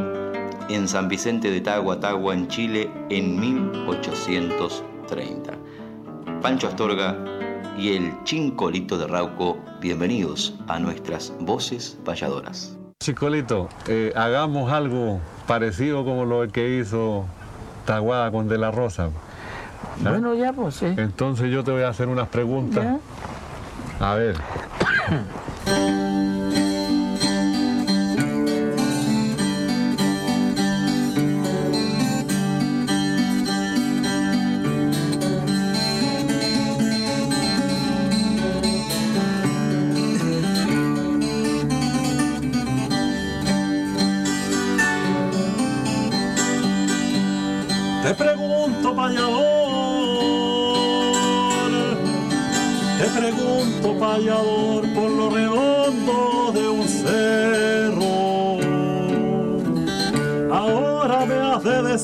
[0.70, 5.54] en San Vicente de Tagua, Tagua, en Chile, en 1830.
[6.44, 7.16] Pancho Astorga
[7.78, 12.78] y el Chincolito de Rauco, bienvenidos a nuestras voces payadoras.
[13.02, 17.24] Chincolito, eh, hagamos algo parecido como lo que hizo
[17.86, 19.10] Taguada con De la Rosa.
[20.02, 20.88] Bueno, ya pues sí.
[20.98, 23.00] Entonces yo te voy a hacer unas preguntas.
[24.02, 24.36] A ver.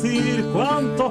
[0.02, 1.09] decir cuántos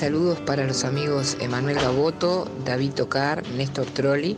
[0.00, 4.34] Saludo es para los amigos Emanuel Gaboto, David Tocar, Néstor Trolli,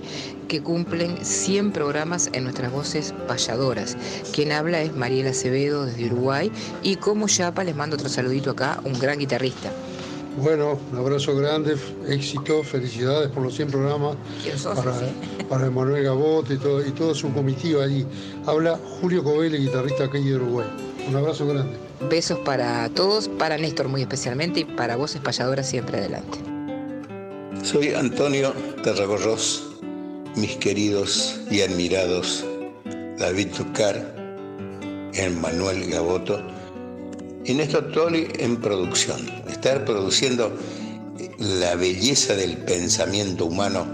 [0.48, 3.96] que cumplen 100 programas en nuestras voces payadoras.
[4.32, 6.50] Quien habla es Mariela Acevedo desde Uruguay
[6.82, 9.70] y como Yapa les mando otro saludito acá, un gran guitarrista.
[10.36, 11.76] Bueno, un abrazo grande,
[12.08, 14.76] éxito, felicidades por los 100 programas ¿Quién sos,
[15.48, 18.04] para, Emanuel Gaboto y todo, y su comitiva allí.
[18.46, 20.66] Habla Julio Covelli, guitarrista aquí de Uruguay.
[21.08, 21.91] Un abrazo grande.
[22.08, 26.38] Besos para todos, para Néstor muy especialmente y para voces payadoras siempre adelante.
[27.62, 29.70] Soy Antonio Tarragorros,
[30.34, 32.44] mis queridos y admirados
[33.18, 34.14] David Tucar,
[35.14, 36.42] Emmanuel Gaboto
[37.44, 39.20] y Néstor Trolli en producción.
[39.48, 40.52] Estar produciendo
[41.38, 43.86] la belleza del pensamiento humano,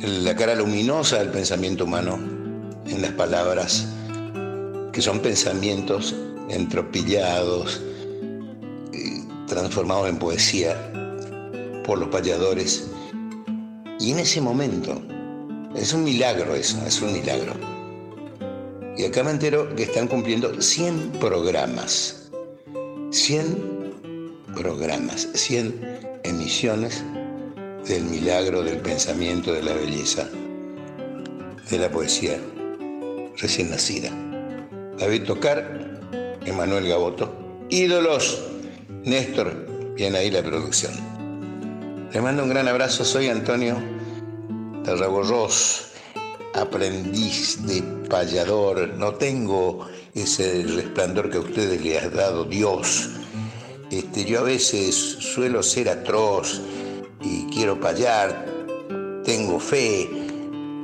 [0.00, 2.18] la cara luminosa del pensamiento humano
[2.86, 3.86] en las palabras,
[4.92, 6.16] que son pensamientos
[6.52, 7.80] entropillados,
[9.46, 10.76] transformados en poesía
[11.84, 12.88] por los payadores.
[13.98, 15.00] Y en ese momento,
[15.74, 17.54] es un milagro eso, es un milagro.
[18.96, 22.30] Y acá me entero que están cumpliendo 100 programas.
[23.10, 27.02] 100 programas, 100 emisiones
[27.86, 30.28] del milagro del pensamiento, de la belleza,
[31.70, 32.38] de la poesía
[33.38, 34.10] recién nacida.
[34.98, 35.91] David Tocar,
[36.44, 37.32] Emanuel Gaboto,
[37.70, 38.42] ídolos,
[39.04, 40.92] Néstor, bien ahí la producción.
[42.12, 43.76] Le mando un gran abrazo, soy Antonio
[44.84, 45.92] Tarragorros,
[46.54, 53.10] aprendiz de payador, no tengo ese resplandor que a ustedes le ha dado Dios.
[53.90, 56.60] Este, yo a veces suelo ser atroz
[57.22, 58.46] y quiero payar,
[59.24, 60.08] tengo fe.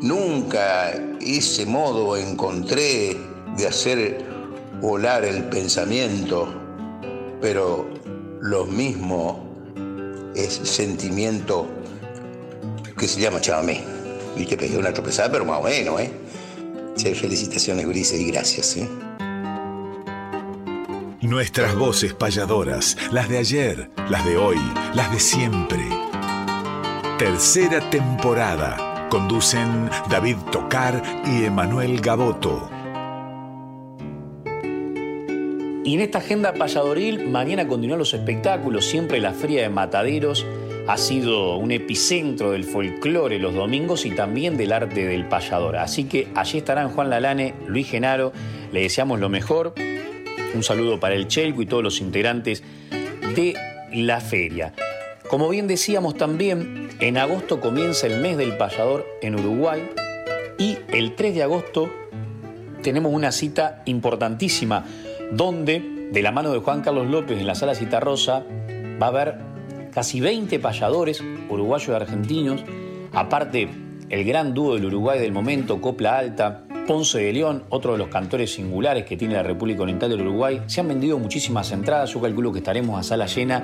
[0.00, 3.16] Nunca ese modo encontré
[3.56, 4.27] de hacer
[4.80, 6.48] volar el pensamiento,
[7.40, 7.88] pero
[8.40, 9.44] lo mismo
[10.34, 11.66] es sentimiento
[12.96, 13.82] que se llama chamamé.
[14.36, 16.12] Viste, pegué una tropezada, pero más o menos, ¿eh?
[16.96, 18.88] Sí, felicitaciones, Grises, y gracias, ¿eh?
[21.20, 24.58] Nuestras voces payadoras, las de ayer, las de hoy,
[24.94, 25.84] las de siempre.
[27.18, 29.08] Tercera temporada.
[29.10, 32.70] Conducen David Tocar y Emanuel Gaboto.
[35.88, 40.44] Y en esta agenda payadoril, mañana continúan los espectáculos, siempre la Feria de Mataderos
[40.86, 45.76] ha sido un epicentro del folclore los domingos y también del arte del payador.
[45.76, 48.34] Así que allí estarán Juan Lalane, Luis Genaro,
[48.70, 49.72] le deseamos lo mejor.
[50.54, 52.62] Un saludo para el Chelco y todos los integrantes
[53.34, 53.54] de
[53.94, 54.74] la feria.
[55.30, 59.88] Como bien decíamos también, en agosto comienza el mes del payador en Uruguay
[60.58, 61.90] y el 3 de agosto
[62.82, 64.84] tenemos una cita importantísima
[65.32, 68.44] donde, de la mano de Juan Carlos López en la sala Citarrosa,
[69.00, 69.38] va a haber
[69.92, 72.64] casi 20 payadores uruguayos y argentinos,
[73.12, 73.68] aparte
[74.10, 78.08] el gran dúo del Uruguay del momento, Copla Alta, Ponce de León, otro de los
[78.08, 80.62] cantores singulares que tiene la República Oriental del Uruguay.
[80.66, 83.62] Se han vendido muchísimas entradas, yo calculo que estaremos a sala llena.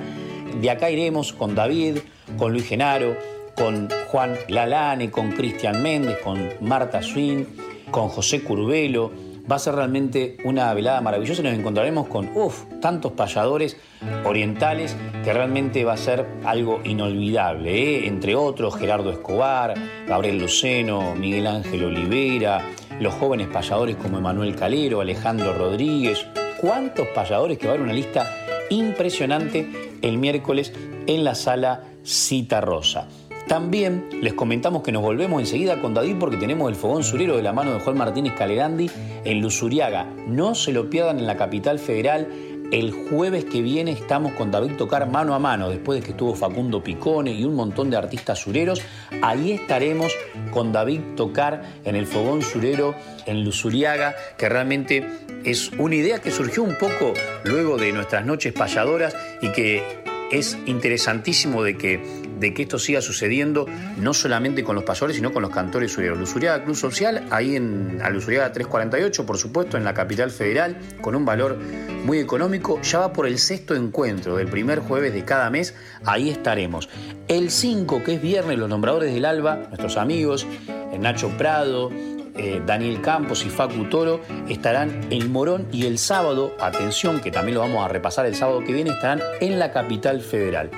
[0.61, 1.97] De acá iremos con David,
[2.37, 3.17] con Luis Genaro,
[3.57, 7.47] con Juan Lalane, con Cristian Méndez, con Marta Swin,
[7.89, 9.11] con José Curvelo,
[9.49, 13.77] Va a ser realmente una velada maravillosa y nos encontraremos con, uff, tantos payadores
[14.23, 17.71] orientales que realmente va a ser algo inolvidable.
[17.71, 18.07] ¿eh?
[18.07, 19.75] Entre otros, Gerardo Escobar,
[20.07, 22.61] Gabriel Luceno, Miguel Ángel Olivera,
[22.99, 26.25] los jóvenes payadores como Emanuel Calero, Alejandro Rodríguez.
[26.59, 28.25] ¿Cuántos payadores que va a haber una lista
[28.71, 30.73] impresionante el miércoles
[31.05, 33.07] en la sala Cita Rosa?
[33.47, 37.43] También les comentamos que nos volvemos enseguida con David porque tenemos el fogón surero de
[37.43, 38.89] la mano de Juan Martínez Calerandi
[39.23, 40.07] en Lusuriaga.
[40.27, 42.27] No se lo pierdan en la capital federal.
[42.71, 46.33] El jueves que viene estamos con David Tocar mano a mano, después de que estuvo
[46.33, 48.81] Facundo Picone y un montón de artistas sureros.
[49.21, 50.11] Ahí estaremos
[50.51, 52.95] con David Tocar en el Fogón Surero
[53.27, 55.07] en Lusuriaga, que realmente
[55.43, 59.83] es una idea que surgió un poco luego de nuestras noches payadoras y que
[60.31, 63.65] es interesantísimo de que de que esto siga sucediendo
[63.97, 66.17] no solamente con los payadores, sino con los cantores sureros.
[66.17, 71.25] Lusuriaga Club Social, ahí en Lusuriaga 348, por supuesto, en la capital federal, con un
[71.25, 71.57] valor
[72.05, 72.81] muy económico.
[72.81, 75.75] Ya va por el sexto encuentro del primer jueves de cada mes,
[76.05, 76.89] ahí estaremos.
[77.27, 81.91] El 5, que es viernes, los nombradores del Alba, nuestros amigos, eh, Nacho Prado,
[82.37, 84.19] eh, Daniel Campos y Facu Toro
[84.49, 88.61] estarán el Morón y el sábado, atención que también lo vamos a repasar el sábado
[88.61, 90.69] que viene, estarán en la capital federal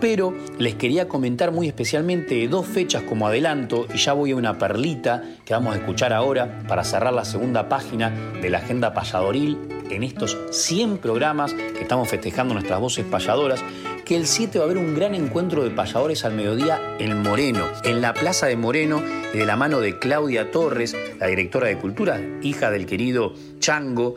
[0.00, 4.58] pero les quería comentar muy especialmente dos fechas como adelanto y ya voy a una
[4.58, 9.58] perlita que vamos a escuchar ahora para cerrar la segunda página de la agenda payadoril
[9.90, 13.62] en estos 100 programas que estamos festejando nuestras voces payadoras,
[14.04, 17.66] que el 7 va a haber un gran encuentro de payadores al mediodía en Moreno,
[17.84, 22.20] en la Plaza de Moreno, de la mano de Claudia Torres, la directora de Cultura,
[22.42, 24.16] hija del querido Chango,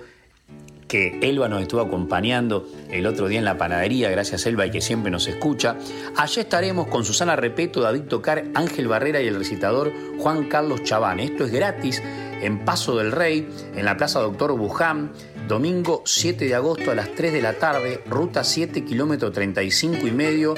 [0.94, 4.80] que Elba nos estuvo acompañando el otro día en la panadería, gracias Elba y que
[4.80, 5.76] siempre nos escucha.
[6.16, 11.20] Allá estaremos con Susana Repeto, David Tocar, Ángel Barrera y el recitador Juan Carlos Chaván.
[11.20, 12.00] Esto es gratis
[12.44, 15.14] en Paso del Rey, en la Plaza Doctor Buján,
[15.48, 20.12] domingo 7 de agosto a las 3 de la tarde, ruta 7, kilómetro 35 y
[20.12, 20.54] medio.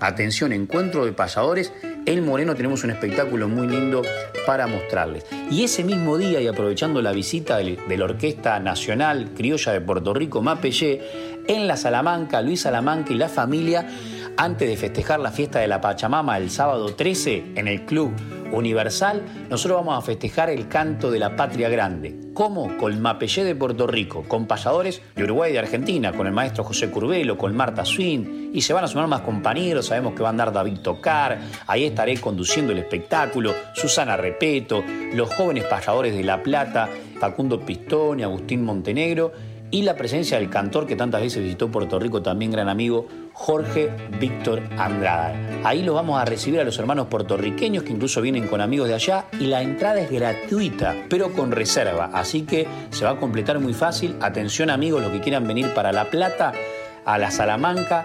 [0.00, 1.72] Atención, encuentro de pasadores
[2.06, 4.02] en Moreno tenemos un espectáculo muy lindo
[4.46, 5.26] para mostrarles.
[5.50, 10.14] Y ese mismo día, y aprovechando la visita de la Orquesta Nacional Criolla de Puerto
[10.14, 11.02] Rico, Mapellé,
[11.48, 13.86] en la Salamanca, Luis Salamanca y la familia,
[14.36, 18.12] antes de festejar la fiesta de la Pachamama el sábado 13 en el Club
[18.52, 22.14] Universal, nosotros vamos a festejar el canto de la patria grande.
[22.34, 22.76] ¿Cómo?
[22.76, 26.64] Con Mapellé de Puerto Rico, con payadores de Uruguay y de Argentina, con el maestro
[26.64, 30.28] José Curvelo, con Marta Swin, y se van a sumar más compañeros, sabemos que va
[30.28, 34.84] a andar David Tocar, ahí estaré conduciendo el espectáculo, Susana Repeto,
[35.14, 39.32] los jóvenes payadores de La Plata, Facundo Pistón y Agustín Montenegro,
[39.70, 43.90] y la presencia del cantor que tantas veces visitó Puerto Rico, también gran amigo, Jorge
[44.20, 45.34] Víctor Andrada.
[45.64, 48.94] Ahí los vamos a recibir a los hermanos puertorriqueños que incluso vienen con amigos de
[48.94, 53.58] allá y la entrada es gratuita, pero con reserva, así que se va a completar
[53.58, 54.16] muy fácil.
[54.20, 56.52] Atención amigos, los que quieran venir para La Plata,
[57.04, 58.04] a la Salamanca,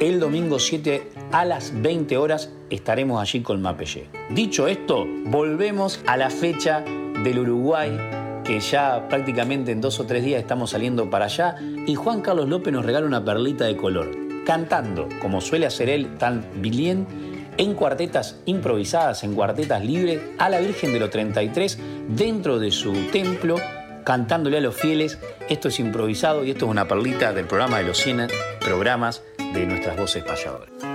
[0.00, 4.08] el domingo 7 a las 20 horas estaremos allí con Mapellé.
[4.30, 6.82] Dicho esto, volvemos a la fecha
[7.22, 11.94] del Uruguay que ya prácticamente en dos o tres días estamos saliendo para allá, y
[11.94, 14.10] Juan Carlos López nos regala una perlita de color,
[14.44, 17.06] cantando, como suele hacer él tan bilien,
[17.56, 21.78] en cuartetas improvisadas, en cuartetas libres, a la Virgen de los 33
[22.08, 23.56] dentro de su templo,
[24.04, 25.18] cantándole a los fieles.
[25.48, 28.28] Esto es improvisado y esto es una perlita del programa de los 100
[28.60, 29.22] programas
[29.52, 30.91] de nuestras voces payadoras.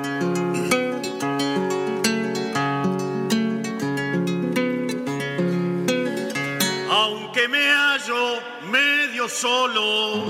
[9.30, 10.26] Solo,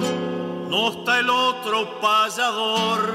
[0.70, 3.14] no está el otro payador,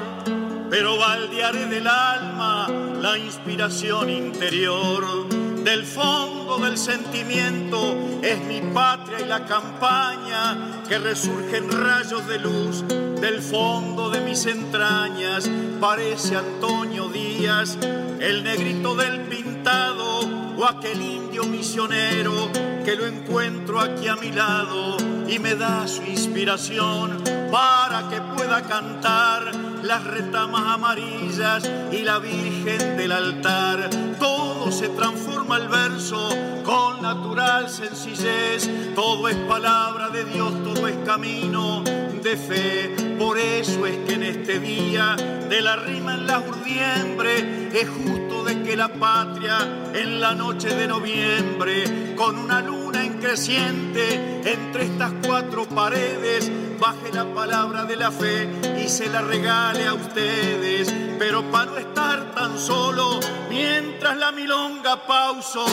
[0.70, 2.68] pero baldearé del alma
[3.00, 5.28] la inspiración interior.
[5.62, 12.84] Del fondo del sentimiento es mi patria y la campaña que resurgen rayos de luz.
[13.22, 15.48] Del fondo de mis entrañas
[15.80, 17.78] parece Antonio Díaz,
[18.18, 20.22] el negrito del pintado
[20.58, 22.50] o aquel indio misionero
[22.84, 24.96] que lo encuentro aquí a mi lado
[25.28, 29.52] y me da su inspiración para que pueda cantar
[29.84, 31.62] las retamas amarillas
[31.92, 33.88] y la Virgen del altar.
[34.18, 36.28] Todo se transforma al verso
[36.64, 38.68] con natural sencillez.
[38.96, 41.84] Todo es palabra de Dios, todo es camino
[42.22, 43.16] de fe.
[43.18, 45.16] Por eso es que en este día
[45.48, 49.58] de la rima en la urdiembre es justo de que la patria
[49.92, 57.12] en la noche de noviembre con una luna en creciente entre estas cuatro paredes baje
[57.12, 58.48] la palabra de la fe
[58.82, 60.94] y se la regale a ustedes.
[61.18, 65.64] Pero para no estar tan solo, mientras la milonga pauso,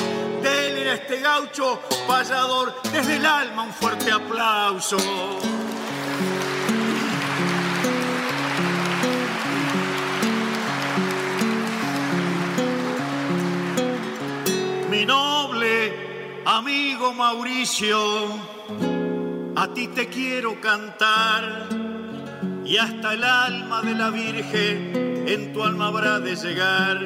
[0.41, 4.97] dele a este gaucho payador desde el alma un fuerte aplauso.
[15.09, 15.91] Noble
[16.45, 17.97] amigo Mauricio,
[19.55, 21.67] a ti te quiero cantar
[22.63, 26.97] y hasta el alma de la Virgen en tu alma habrá de llegar,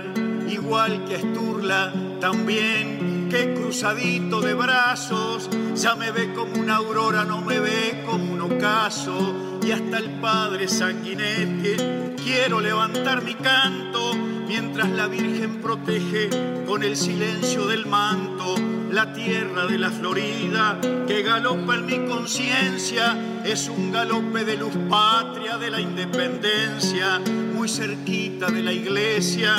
[0.49, 7.39] igual que Esturla también, que cruzadito de brazos, ya me ve como una aurora, no
[7.39, 14.89] me ve como un ocaso, y hasta el Padre Sanguinete quiero levantar mi canto mientras
[14.89, 16.29] la Virgen protege
[16.65, 18.55] con el silencio del manto
[18.93, 24.73] la tierra de la Florida que galopa en mi conciencia es un galope de luz
[24.87, 27.19] patria de la independencia
[27.55, 29.55] muy cerquita de la iglesia.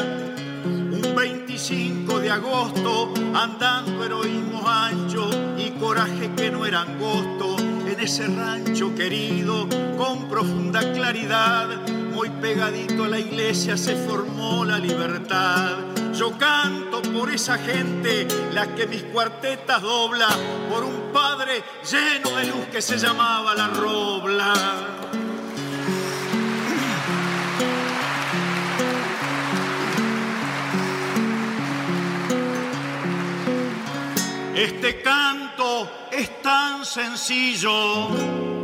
[0.64, 5.28] Un 25 de agosto andando heroísmo ancho
[5.59, 13.05] y coraje que no era angosto en ese rancho querido con profunda claridad muy pegadito
[13.05, 15.79] a la iglesia se formó la libertad.
[16.15, 20.29] Yo canto por esa gente, la que mis cuartetas dobla,
[20.71, 24.55] por un padre lleno de luz que se llamaba la Robla.
[34.55, 38.09] Este canto es tan sencillo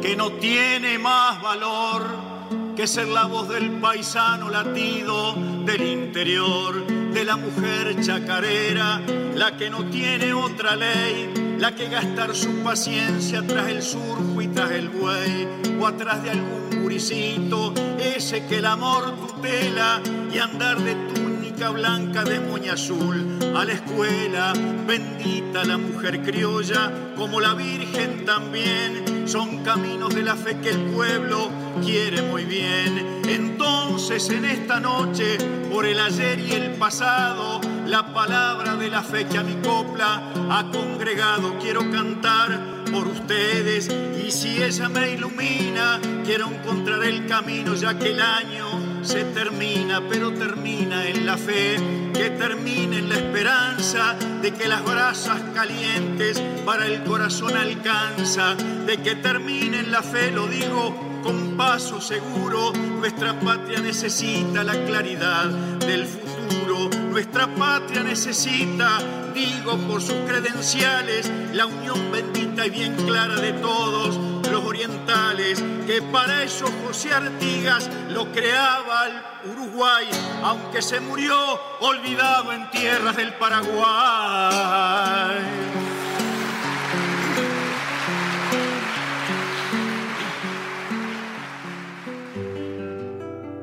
[0.00, 2.39] que no tiene más valor
[2.80, 5.34] que ser la voz del paisano latido
[5.66, 9.02] del interior, de la mujer chacarera,
[9.34, 14.48] la que no tiene otra ley, la que gastar su paciencia tras el surco y
[14.48, 15.46] tras el buey,
[15.78, 20.00] o atrás de algún muricito, ese que el amor tutela
[20.32, 23.40] y andar de túnica blanca de moña azul.
[23.54, 24.54] A la escuela,
[24.86, 30.86] bendita la mujer criolla, como la Virgen también, son caminos de la fe que el
[30.86, 31.50] pueblo
[31.84, 33.22] quiere muy bien.
[33.28, 35.38] Entonces en esta noche,
[35.70, 40.32] por el ayer y el pasado, la palabra de la fe que a mi copla
[40.50, 43.88] ha congregado, quiero cantar por ustedes
[44.20, 48.69] y si ella me ilumina, quiero encontrar el camino ya que el año
[49.02, 51.76] se termina, pero termina en la fe,
[52.12, 58.98] que termine en la esperanza de que las brasas calientes para el corazón alcanza, de
[58.98, 65.46] que termine en la fe, lo digo con paso seguro, nuestra patria necesita la claridad
[65.46, 68.98] del futuro, nuestra patria necesita,
[69.34, 76.02] digo por sus credenciales, la unión bendita y bien clara de todos los orientales, que
[76.02, 79.22] para eso José Artigas lo creaba al
[79.52, 80.06] Uruguay,
[80.42, 81.36] aunque se murió
[81.80, 83.70] olvidado en tierras del Paraguay.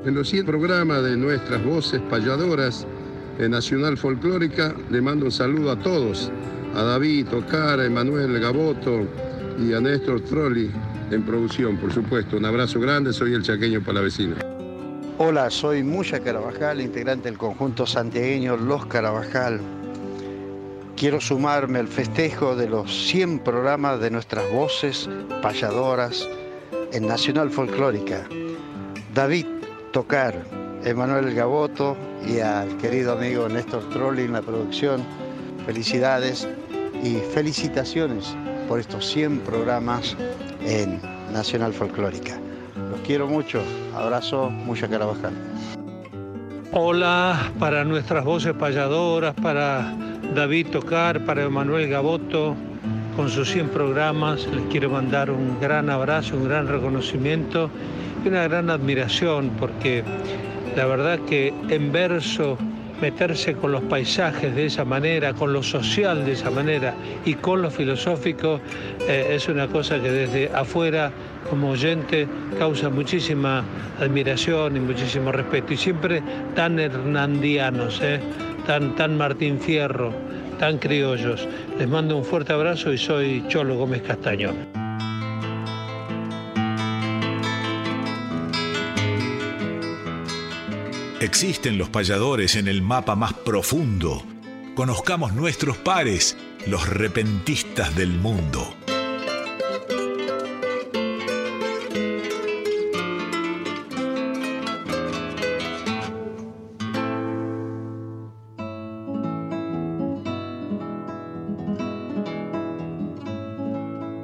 [0.06, 2.88] En los 100 programas de nuestras voces payadoras
[3.38, 6.32] de Nacional Folclórica, le mando un saludo a todos,
[6.76, 9.06] a David, Tocar, a Emanuel Gaboto
[9.58, 10.72] y a Néstor Trolli
[11.12, 12.38] en producción, por supuesto.
[12.38, 14.36] Un abrazo grande, soy el chaqueño palavecino.
[15.18, 19.60] Hola, soy Muya Carabajal, integrante del conjunto santiagueño Los Carabajal.
[20.96, 25.10] Quiero sumarme al festejo de los 100 programas de nuestras voces
[25.42, 26.28] payadoras
[26.92, 28.28] en Nacional Folclórica.
[29.14, 29.46] David
[29.92, 30.36] Tocar,
[30.84, 31.98] Emanuel Gaboto
[32.28, 35.04] y al querido amigo Néstor Trolli en la producción.
[35.66, 36.48] Felicidades
[37.04, 38.36] y felicitaciones
[38.68, 40.16] por estos 100 programas
[40.66, 41.00] en
[41.32, 42.38] Nacional Folclórica.
[42.92, 43.62] Los quiero mucho.
[43.96, 45.34] Abrazo, Mucha Carabajal.
[46.74, 49.96] Hola para nuestras voces payadoras, para
[50.36, 52.56] David Tocar, para Emanuel Gaboto,
[53.16, 54.46] con sus 100 programas.
[54.48, 57.70] Les quiero mandar un gran abrazo, un gran reconocimiento
[58.24, 60.04] y una gran admiración, porque
[60.76, 62.58] la verdad que en verso
[63.02, 66.94] meterse con los paisajes de esa manera, con lo social de esa manera
[67.26, 68.60] y con lo filosófico
[69.08, 71.12] eh, es una cosa que desde afuera
[71.50, 72.28] como oyente
[72.58, 73.64] causa muchísima
[74.00, 76.22] admiración y muchísimo respeto y siempre
[76.56, 78.20] tan hernandianos, eh,
[78.66, 80.14] tan, tan Martín Fierro,
[80.60, 81.48] tan criollos.
[81.78, 84.77] Les mando un fuerte abrazo y soy Cholo Gómez Castaño.
[91.20, 94.22] Existen los payadores en el mapa más profundo.
[94.76, 96.38] Conozcamos nuestros pares,
[96.68, 98.68] los repentistas del mundo.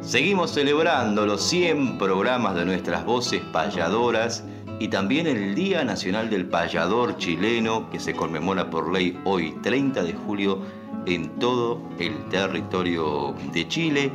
[0.01, 4.43] Seguimos celebrando los 100 programas de nuestras voces payadoras
[4.79, 10.03] y también el Día Nacional del Payador chileno que se conmemora por ley hoy 30
[10.03, 10.59] de julio
[11.05, 14.11] en todo el territorio de Chile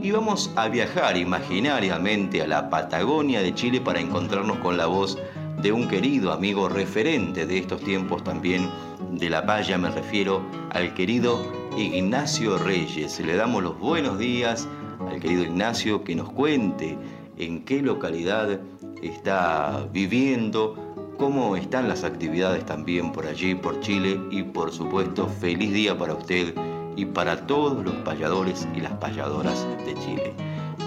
[0.00, 5.18] y vamos a viajar imaginariamente a la Patagonia de Chile para encontrarnos con la voz
[5.60, 8.70] de un querido amigo referente de estos tiempos también
[9.12, 10.40] de la paya, me refiero
[10.70, 11.40] al querido
[11.76, 13.18] Ignacio Reyes.
[13.18, 14.68] Le damos los buenos días
[15.08, 16.96] al querido Ignacio que nos cuente
[17.36, 18.60] en qué localidad
[19.02, 20.76] está viviendo,
[21.18, 26.14] cómo están las actividades también por allí, por Chile y por supuesto feliz día para
[26.14, 26.54] usted
[26.96, 30.32] y para todos los payadores y las payadoras de Chile.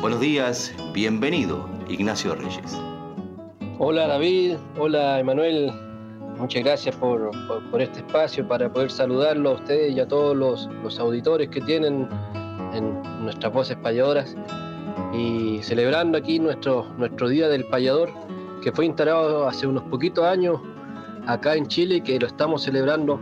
[0.01, 2.77] Buenos días, bienvenido Ignacio Reyes.
[3.77, 5.71] Hola David, hola Emanuel,
[6.37, 7.31] muchas gracias por,
[7.79, 12.07] este espacio para poder saludarlo a ustedes y a todos los, auditores que tienen
[12.73, 14.35] en nuestras voces payadoras
[15.13, 18.09] y celebrando aquí nuestro, nuestro Día del Payador
[18.61, 20.59] que fue instalado hace unos poquitos años
[21.27, 23.19] acá en Chile y que lo estamos celebrando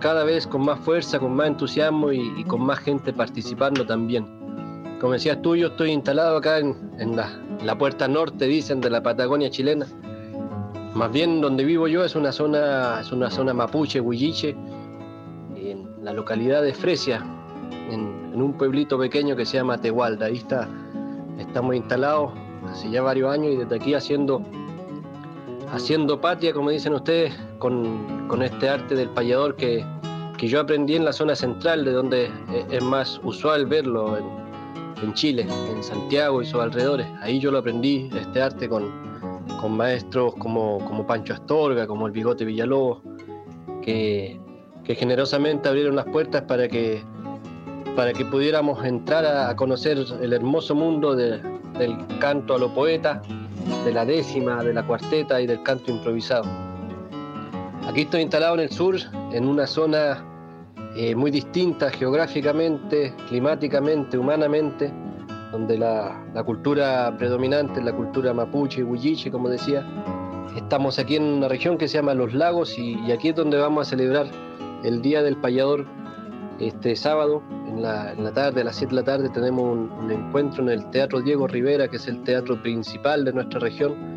[0.00, 4.26] cada vez con más fuerza, con más entusiasmo y, con más gente participando también.
[5.00, 9.50] Como decías tú, yo estoy instalado acá en, la, puerta norte, dicen, de la Patagonia
[9.50, 9.86] chilena.
[10.94, 14.56] Más bien donde vivo yo es una zona, es una zona mapuche, huilliche,
[15.56, 17.22] en la localidad de Fresia,
[17.90, 20.26] en, un pueblito pequeño que se llama Tehualda.
[20.26, 20.68] Ahí está,
[21.38, 22.32] estamos instalados
[22.70, 24.42] hace ya varios años y desde aquí haciendo,
[25.72, 29.84] haciendo patria, como dicen ustedes, con, este arte del payador que,
[30.38, 32.30] yo aprendí en la zona central, de donde
[32.70, 37.06] es más usual verlo en, Chile, en Santiago y sus alrededores.
[37.20, 39.06] Ahí yo lo aprendí, este arte, con,
[39.68, 43.00] maestros como, como Pancho Astorga, como el Bigote Villalobos,
[43.82, 44.38] que,
[44.84, 47.02] generosamente abrieron las puertas para que,
[47.96, 51.40] para que pudiéramos entrar a, conocer el hermoso mundo del
[52.20, 53.22] canto a lo poeta,
[53.84, 56.44] de la décima, de la cuarteta y del canto improvisado.
[57.88, 58.96] Aquí estoy instalado en el sur,
[59.32, 60.24] en una zona
[60.96, 64.92] eh, muy distinta geográficamente, climáticamente, humanamente,
[65.52, 69.86] donde la, cultura predominante es la cultura mapuche, huilliche, como decía.
[70.56, 73.86] Estamos aquí en una región que se llama Los Lagos y, aquí es donde vamos
[73.86, 74.26] a celebrar
[74.84, 75.86] el Día del Payador
[76.60, 80.70] este sábado, en la, tarde, a las 7 de la tarde, tenemos un, encuentro en
[80.70, 84.16] el Teatro Diego Rivera, que es el teatro principal de nuestra región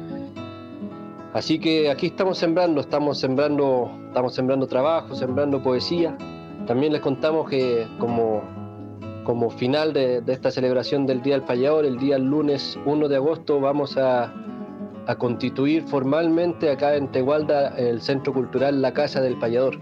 [1.33, 6.17] Así que aquí estamos sembrando, estamos sembrando, estamos sembrando trabajo, sembrando poesía.
[6.65, 8.41] También les contamos que como,
[9.23, 13.59] como final de, esta celebración del Día del Payador, el día lunes 1 de agosto
[13.59, 14.33] vamos a,
[15.17, 19.79] constituir formalmente acá en Tehualda el Centro Cultural La Casa del Payador,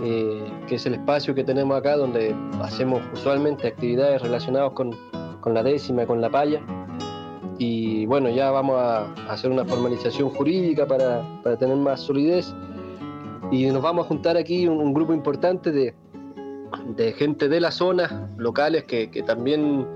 [0.00, 4.96] que es el espacio que tenemos acá donde hacemos usualmente actividades relacionadas con,
[5.40, 6.60] con la décima, con la paya
[7.58, 11.22] y bueno, ya vamos a hacer una formalización jurídica para,
[11.58, 12.52] tener más solidez
[13.52, 15.94] y nos vamos a juntar aquí un, grupo importante de,
[17.12, 19.86] gente de la zona, locales que, también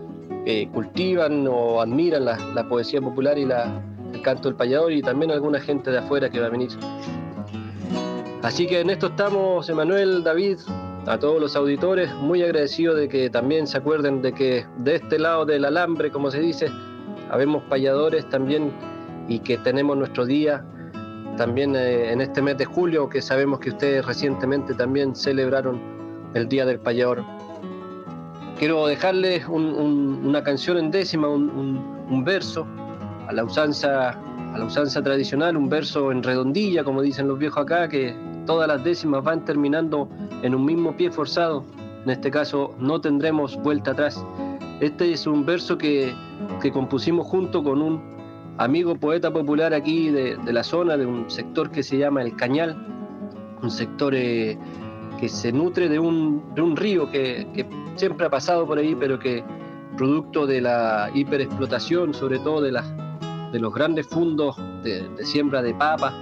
[0.45, 5.61] eh, cultivan o admiran la, poesía popular y el canto del payador y también alguna
[5.61, 6.71] gente de afuera que va a venir.
[8.43, 10.59] Así que en esto estamos, Emanuel, David,
[11.07, 15.19] a todos los auditores, muy agradecidos de que también se acuerden de que de este
[15.19, 16.69] lado del alambre, como se dice,
[17.31, 18.73] habemos payadores también
[19.29, 20.65] y que tenemos nuestro día
[21.37, 25.81] también eh, en este mes de julio, que sabemos que ustedes recientemente también celebraron
[26.35, 27.25] el Día del Payador.
[28.59, 32.67] Quiero dejarles una canción en décima, un, verso
[33.29, 37.63] a la, usanza, a la usanza tradicional, un verso en redondilla, como dicen los viejos
[37.65, 38.15] acá, que
[38.47, 40.09] todas las décimas van terminando
[40.43, 41.65] en un mismo pie forzado.
[42.05, 44.25] En este caso, no tendremos vuelta atrás.
[44.81, 46.15] Este es un verso que,
[46.73, 48.17] compusimos junto con un
[48.59, 52.77] amigo poeta popular aquí de, la zona, de un sector que se llama El Cañal,
[53.63, 54.59] un sector eh,
[55.19, 57.67] que se nutre de un, río que,
[57.97, 59.43] siempre ha pasado por ahí, pero que
[59.97, 62.73] producto de la hiperexplotación, sobre todo de,
[63.53, 66.13] de los grandes fundos de, siembra de papa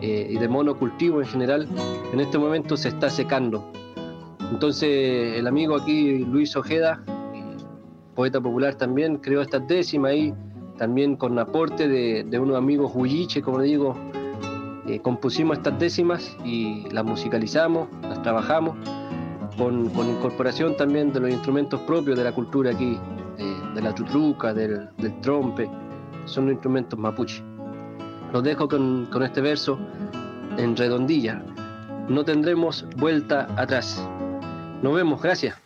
[0.00, 1.68] eh, y de monocultivo en general,
[2.12, 3.64] en este momento se está secando.
[4.50, 7.02] Entonces el amigo aquí, Luis Ojeda,
[8.14, 10.34] poeta popular también, creó esta décima ahí,
[10.78, 13.94] también con aporte de, unos amigos huilliche, como digo,
[14.88, 18.76] eh, compusimos estas décimas y las musicalizamos, las trabajamos,
[19.56, 22.98] con, incorporación también de los instrumentos propios de la cultura aquí,
[23.74, 24.88] de, la tutruca, del,
[25.20, 25.68] trompe,
[26.26, 27.42] son instrumentos mapuche.
[28.32, 29.78] Los dejo con, con este verso
[30.58, 31.42] en redondilla.
[32.08, 34.06] No tendremos vuelta atrás.
[34.82, 35.65] Nos vemos, gracias.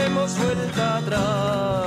[0.00, 1.79] Tendremos vuelta atrás.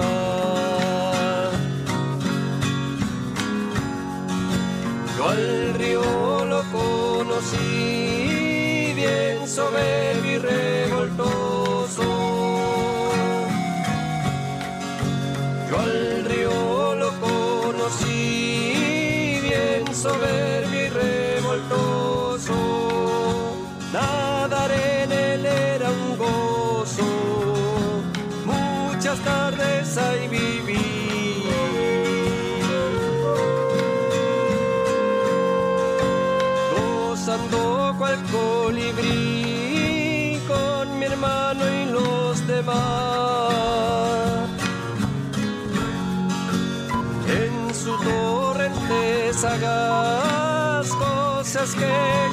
[49.44, 52.33] Torrente sagaz, cosas que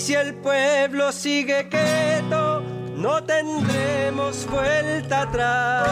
[0.00, 2.62] Y si el pueblo sigue quieto,
[2.96, 5.88] no tendremos vuelta atrás.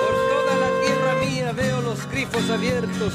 [0.00, 3.12] Por toda la tierra mía veo los grifos abiertos,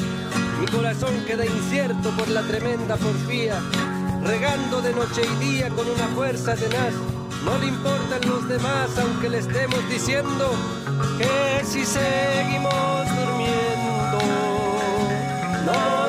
[0.62, 3.60] mi corazón queda incierto por la tremenda porfía,
[4.24, 6.94] regando de noche y día con una fuerza tenaz.
[7.44, 10.50] No le importan los demás, aunque le estemos diciendo
[11.18, 14.20] que si seguimos durmiendo,
[15.66, 16.03] no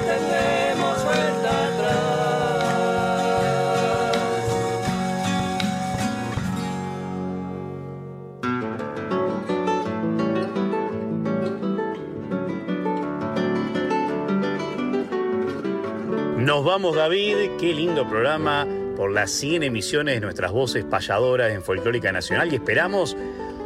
[16.54, 17.34] Nos vamos, David.
[17.58, 18.64] Qué lindo programa
[18.96, 23.16] por las 100 emisiones de nuestras voces payadoras en Folclórica Nacional y esperamos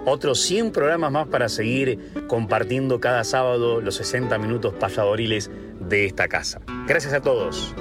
[0.07, 6.29] otros 100 programas más para seguir compartiendo cada sábado los 60 minutos payadoriles de esta
[6.29, 6.63] casa.
[6.87, 7.75] Gracias a todos.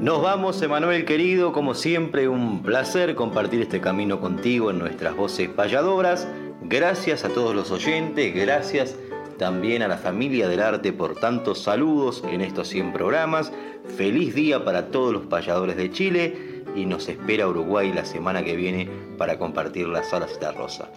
[0.00, 5.50] Nos vamos, Emanuel querido, como siempre, un placer compartir este camino contigo en nuestras voces
[5.50, 6.26] payadoras.
[6.62, 8.96] Gracias a todos los oyentes, gracias
[9.38, 13.52] también a la familia del arte por tantos saludos en estos 100 programas.
[13.96, 18.56] Feliz día para todos los payadores de Chile y nos espera Uruguay la semana que
[18.56, 20.90] viene para compartir las horas de rosa.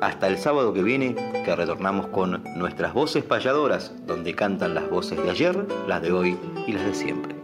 [0.00, 1.14] Hasta el sábado que viene,
[1.44, 6.36] que retornamos con nuestras voces payadoras, donde cantan las voces de ayer, las de hoy
[6.66, 7.41] y las de siempre.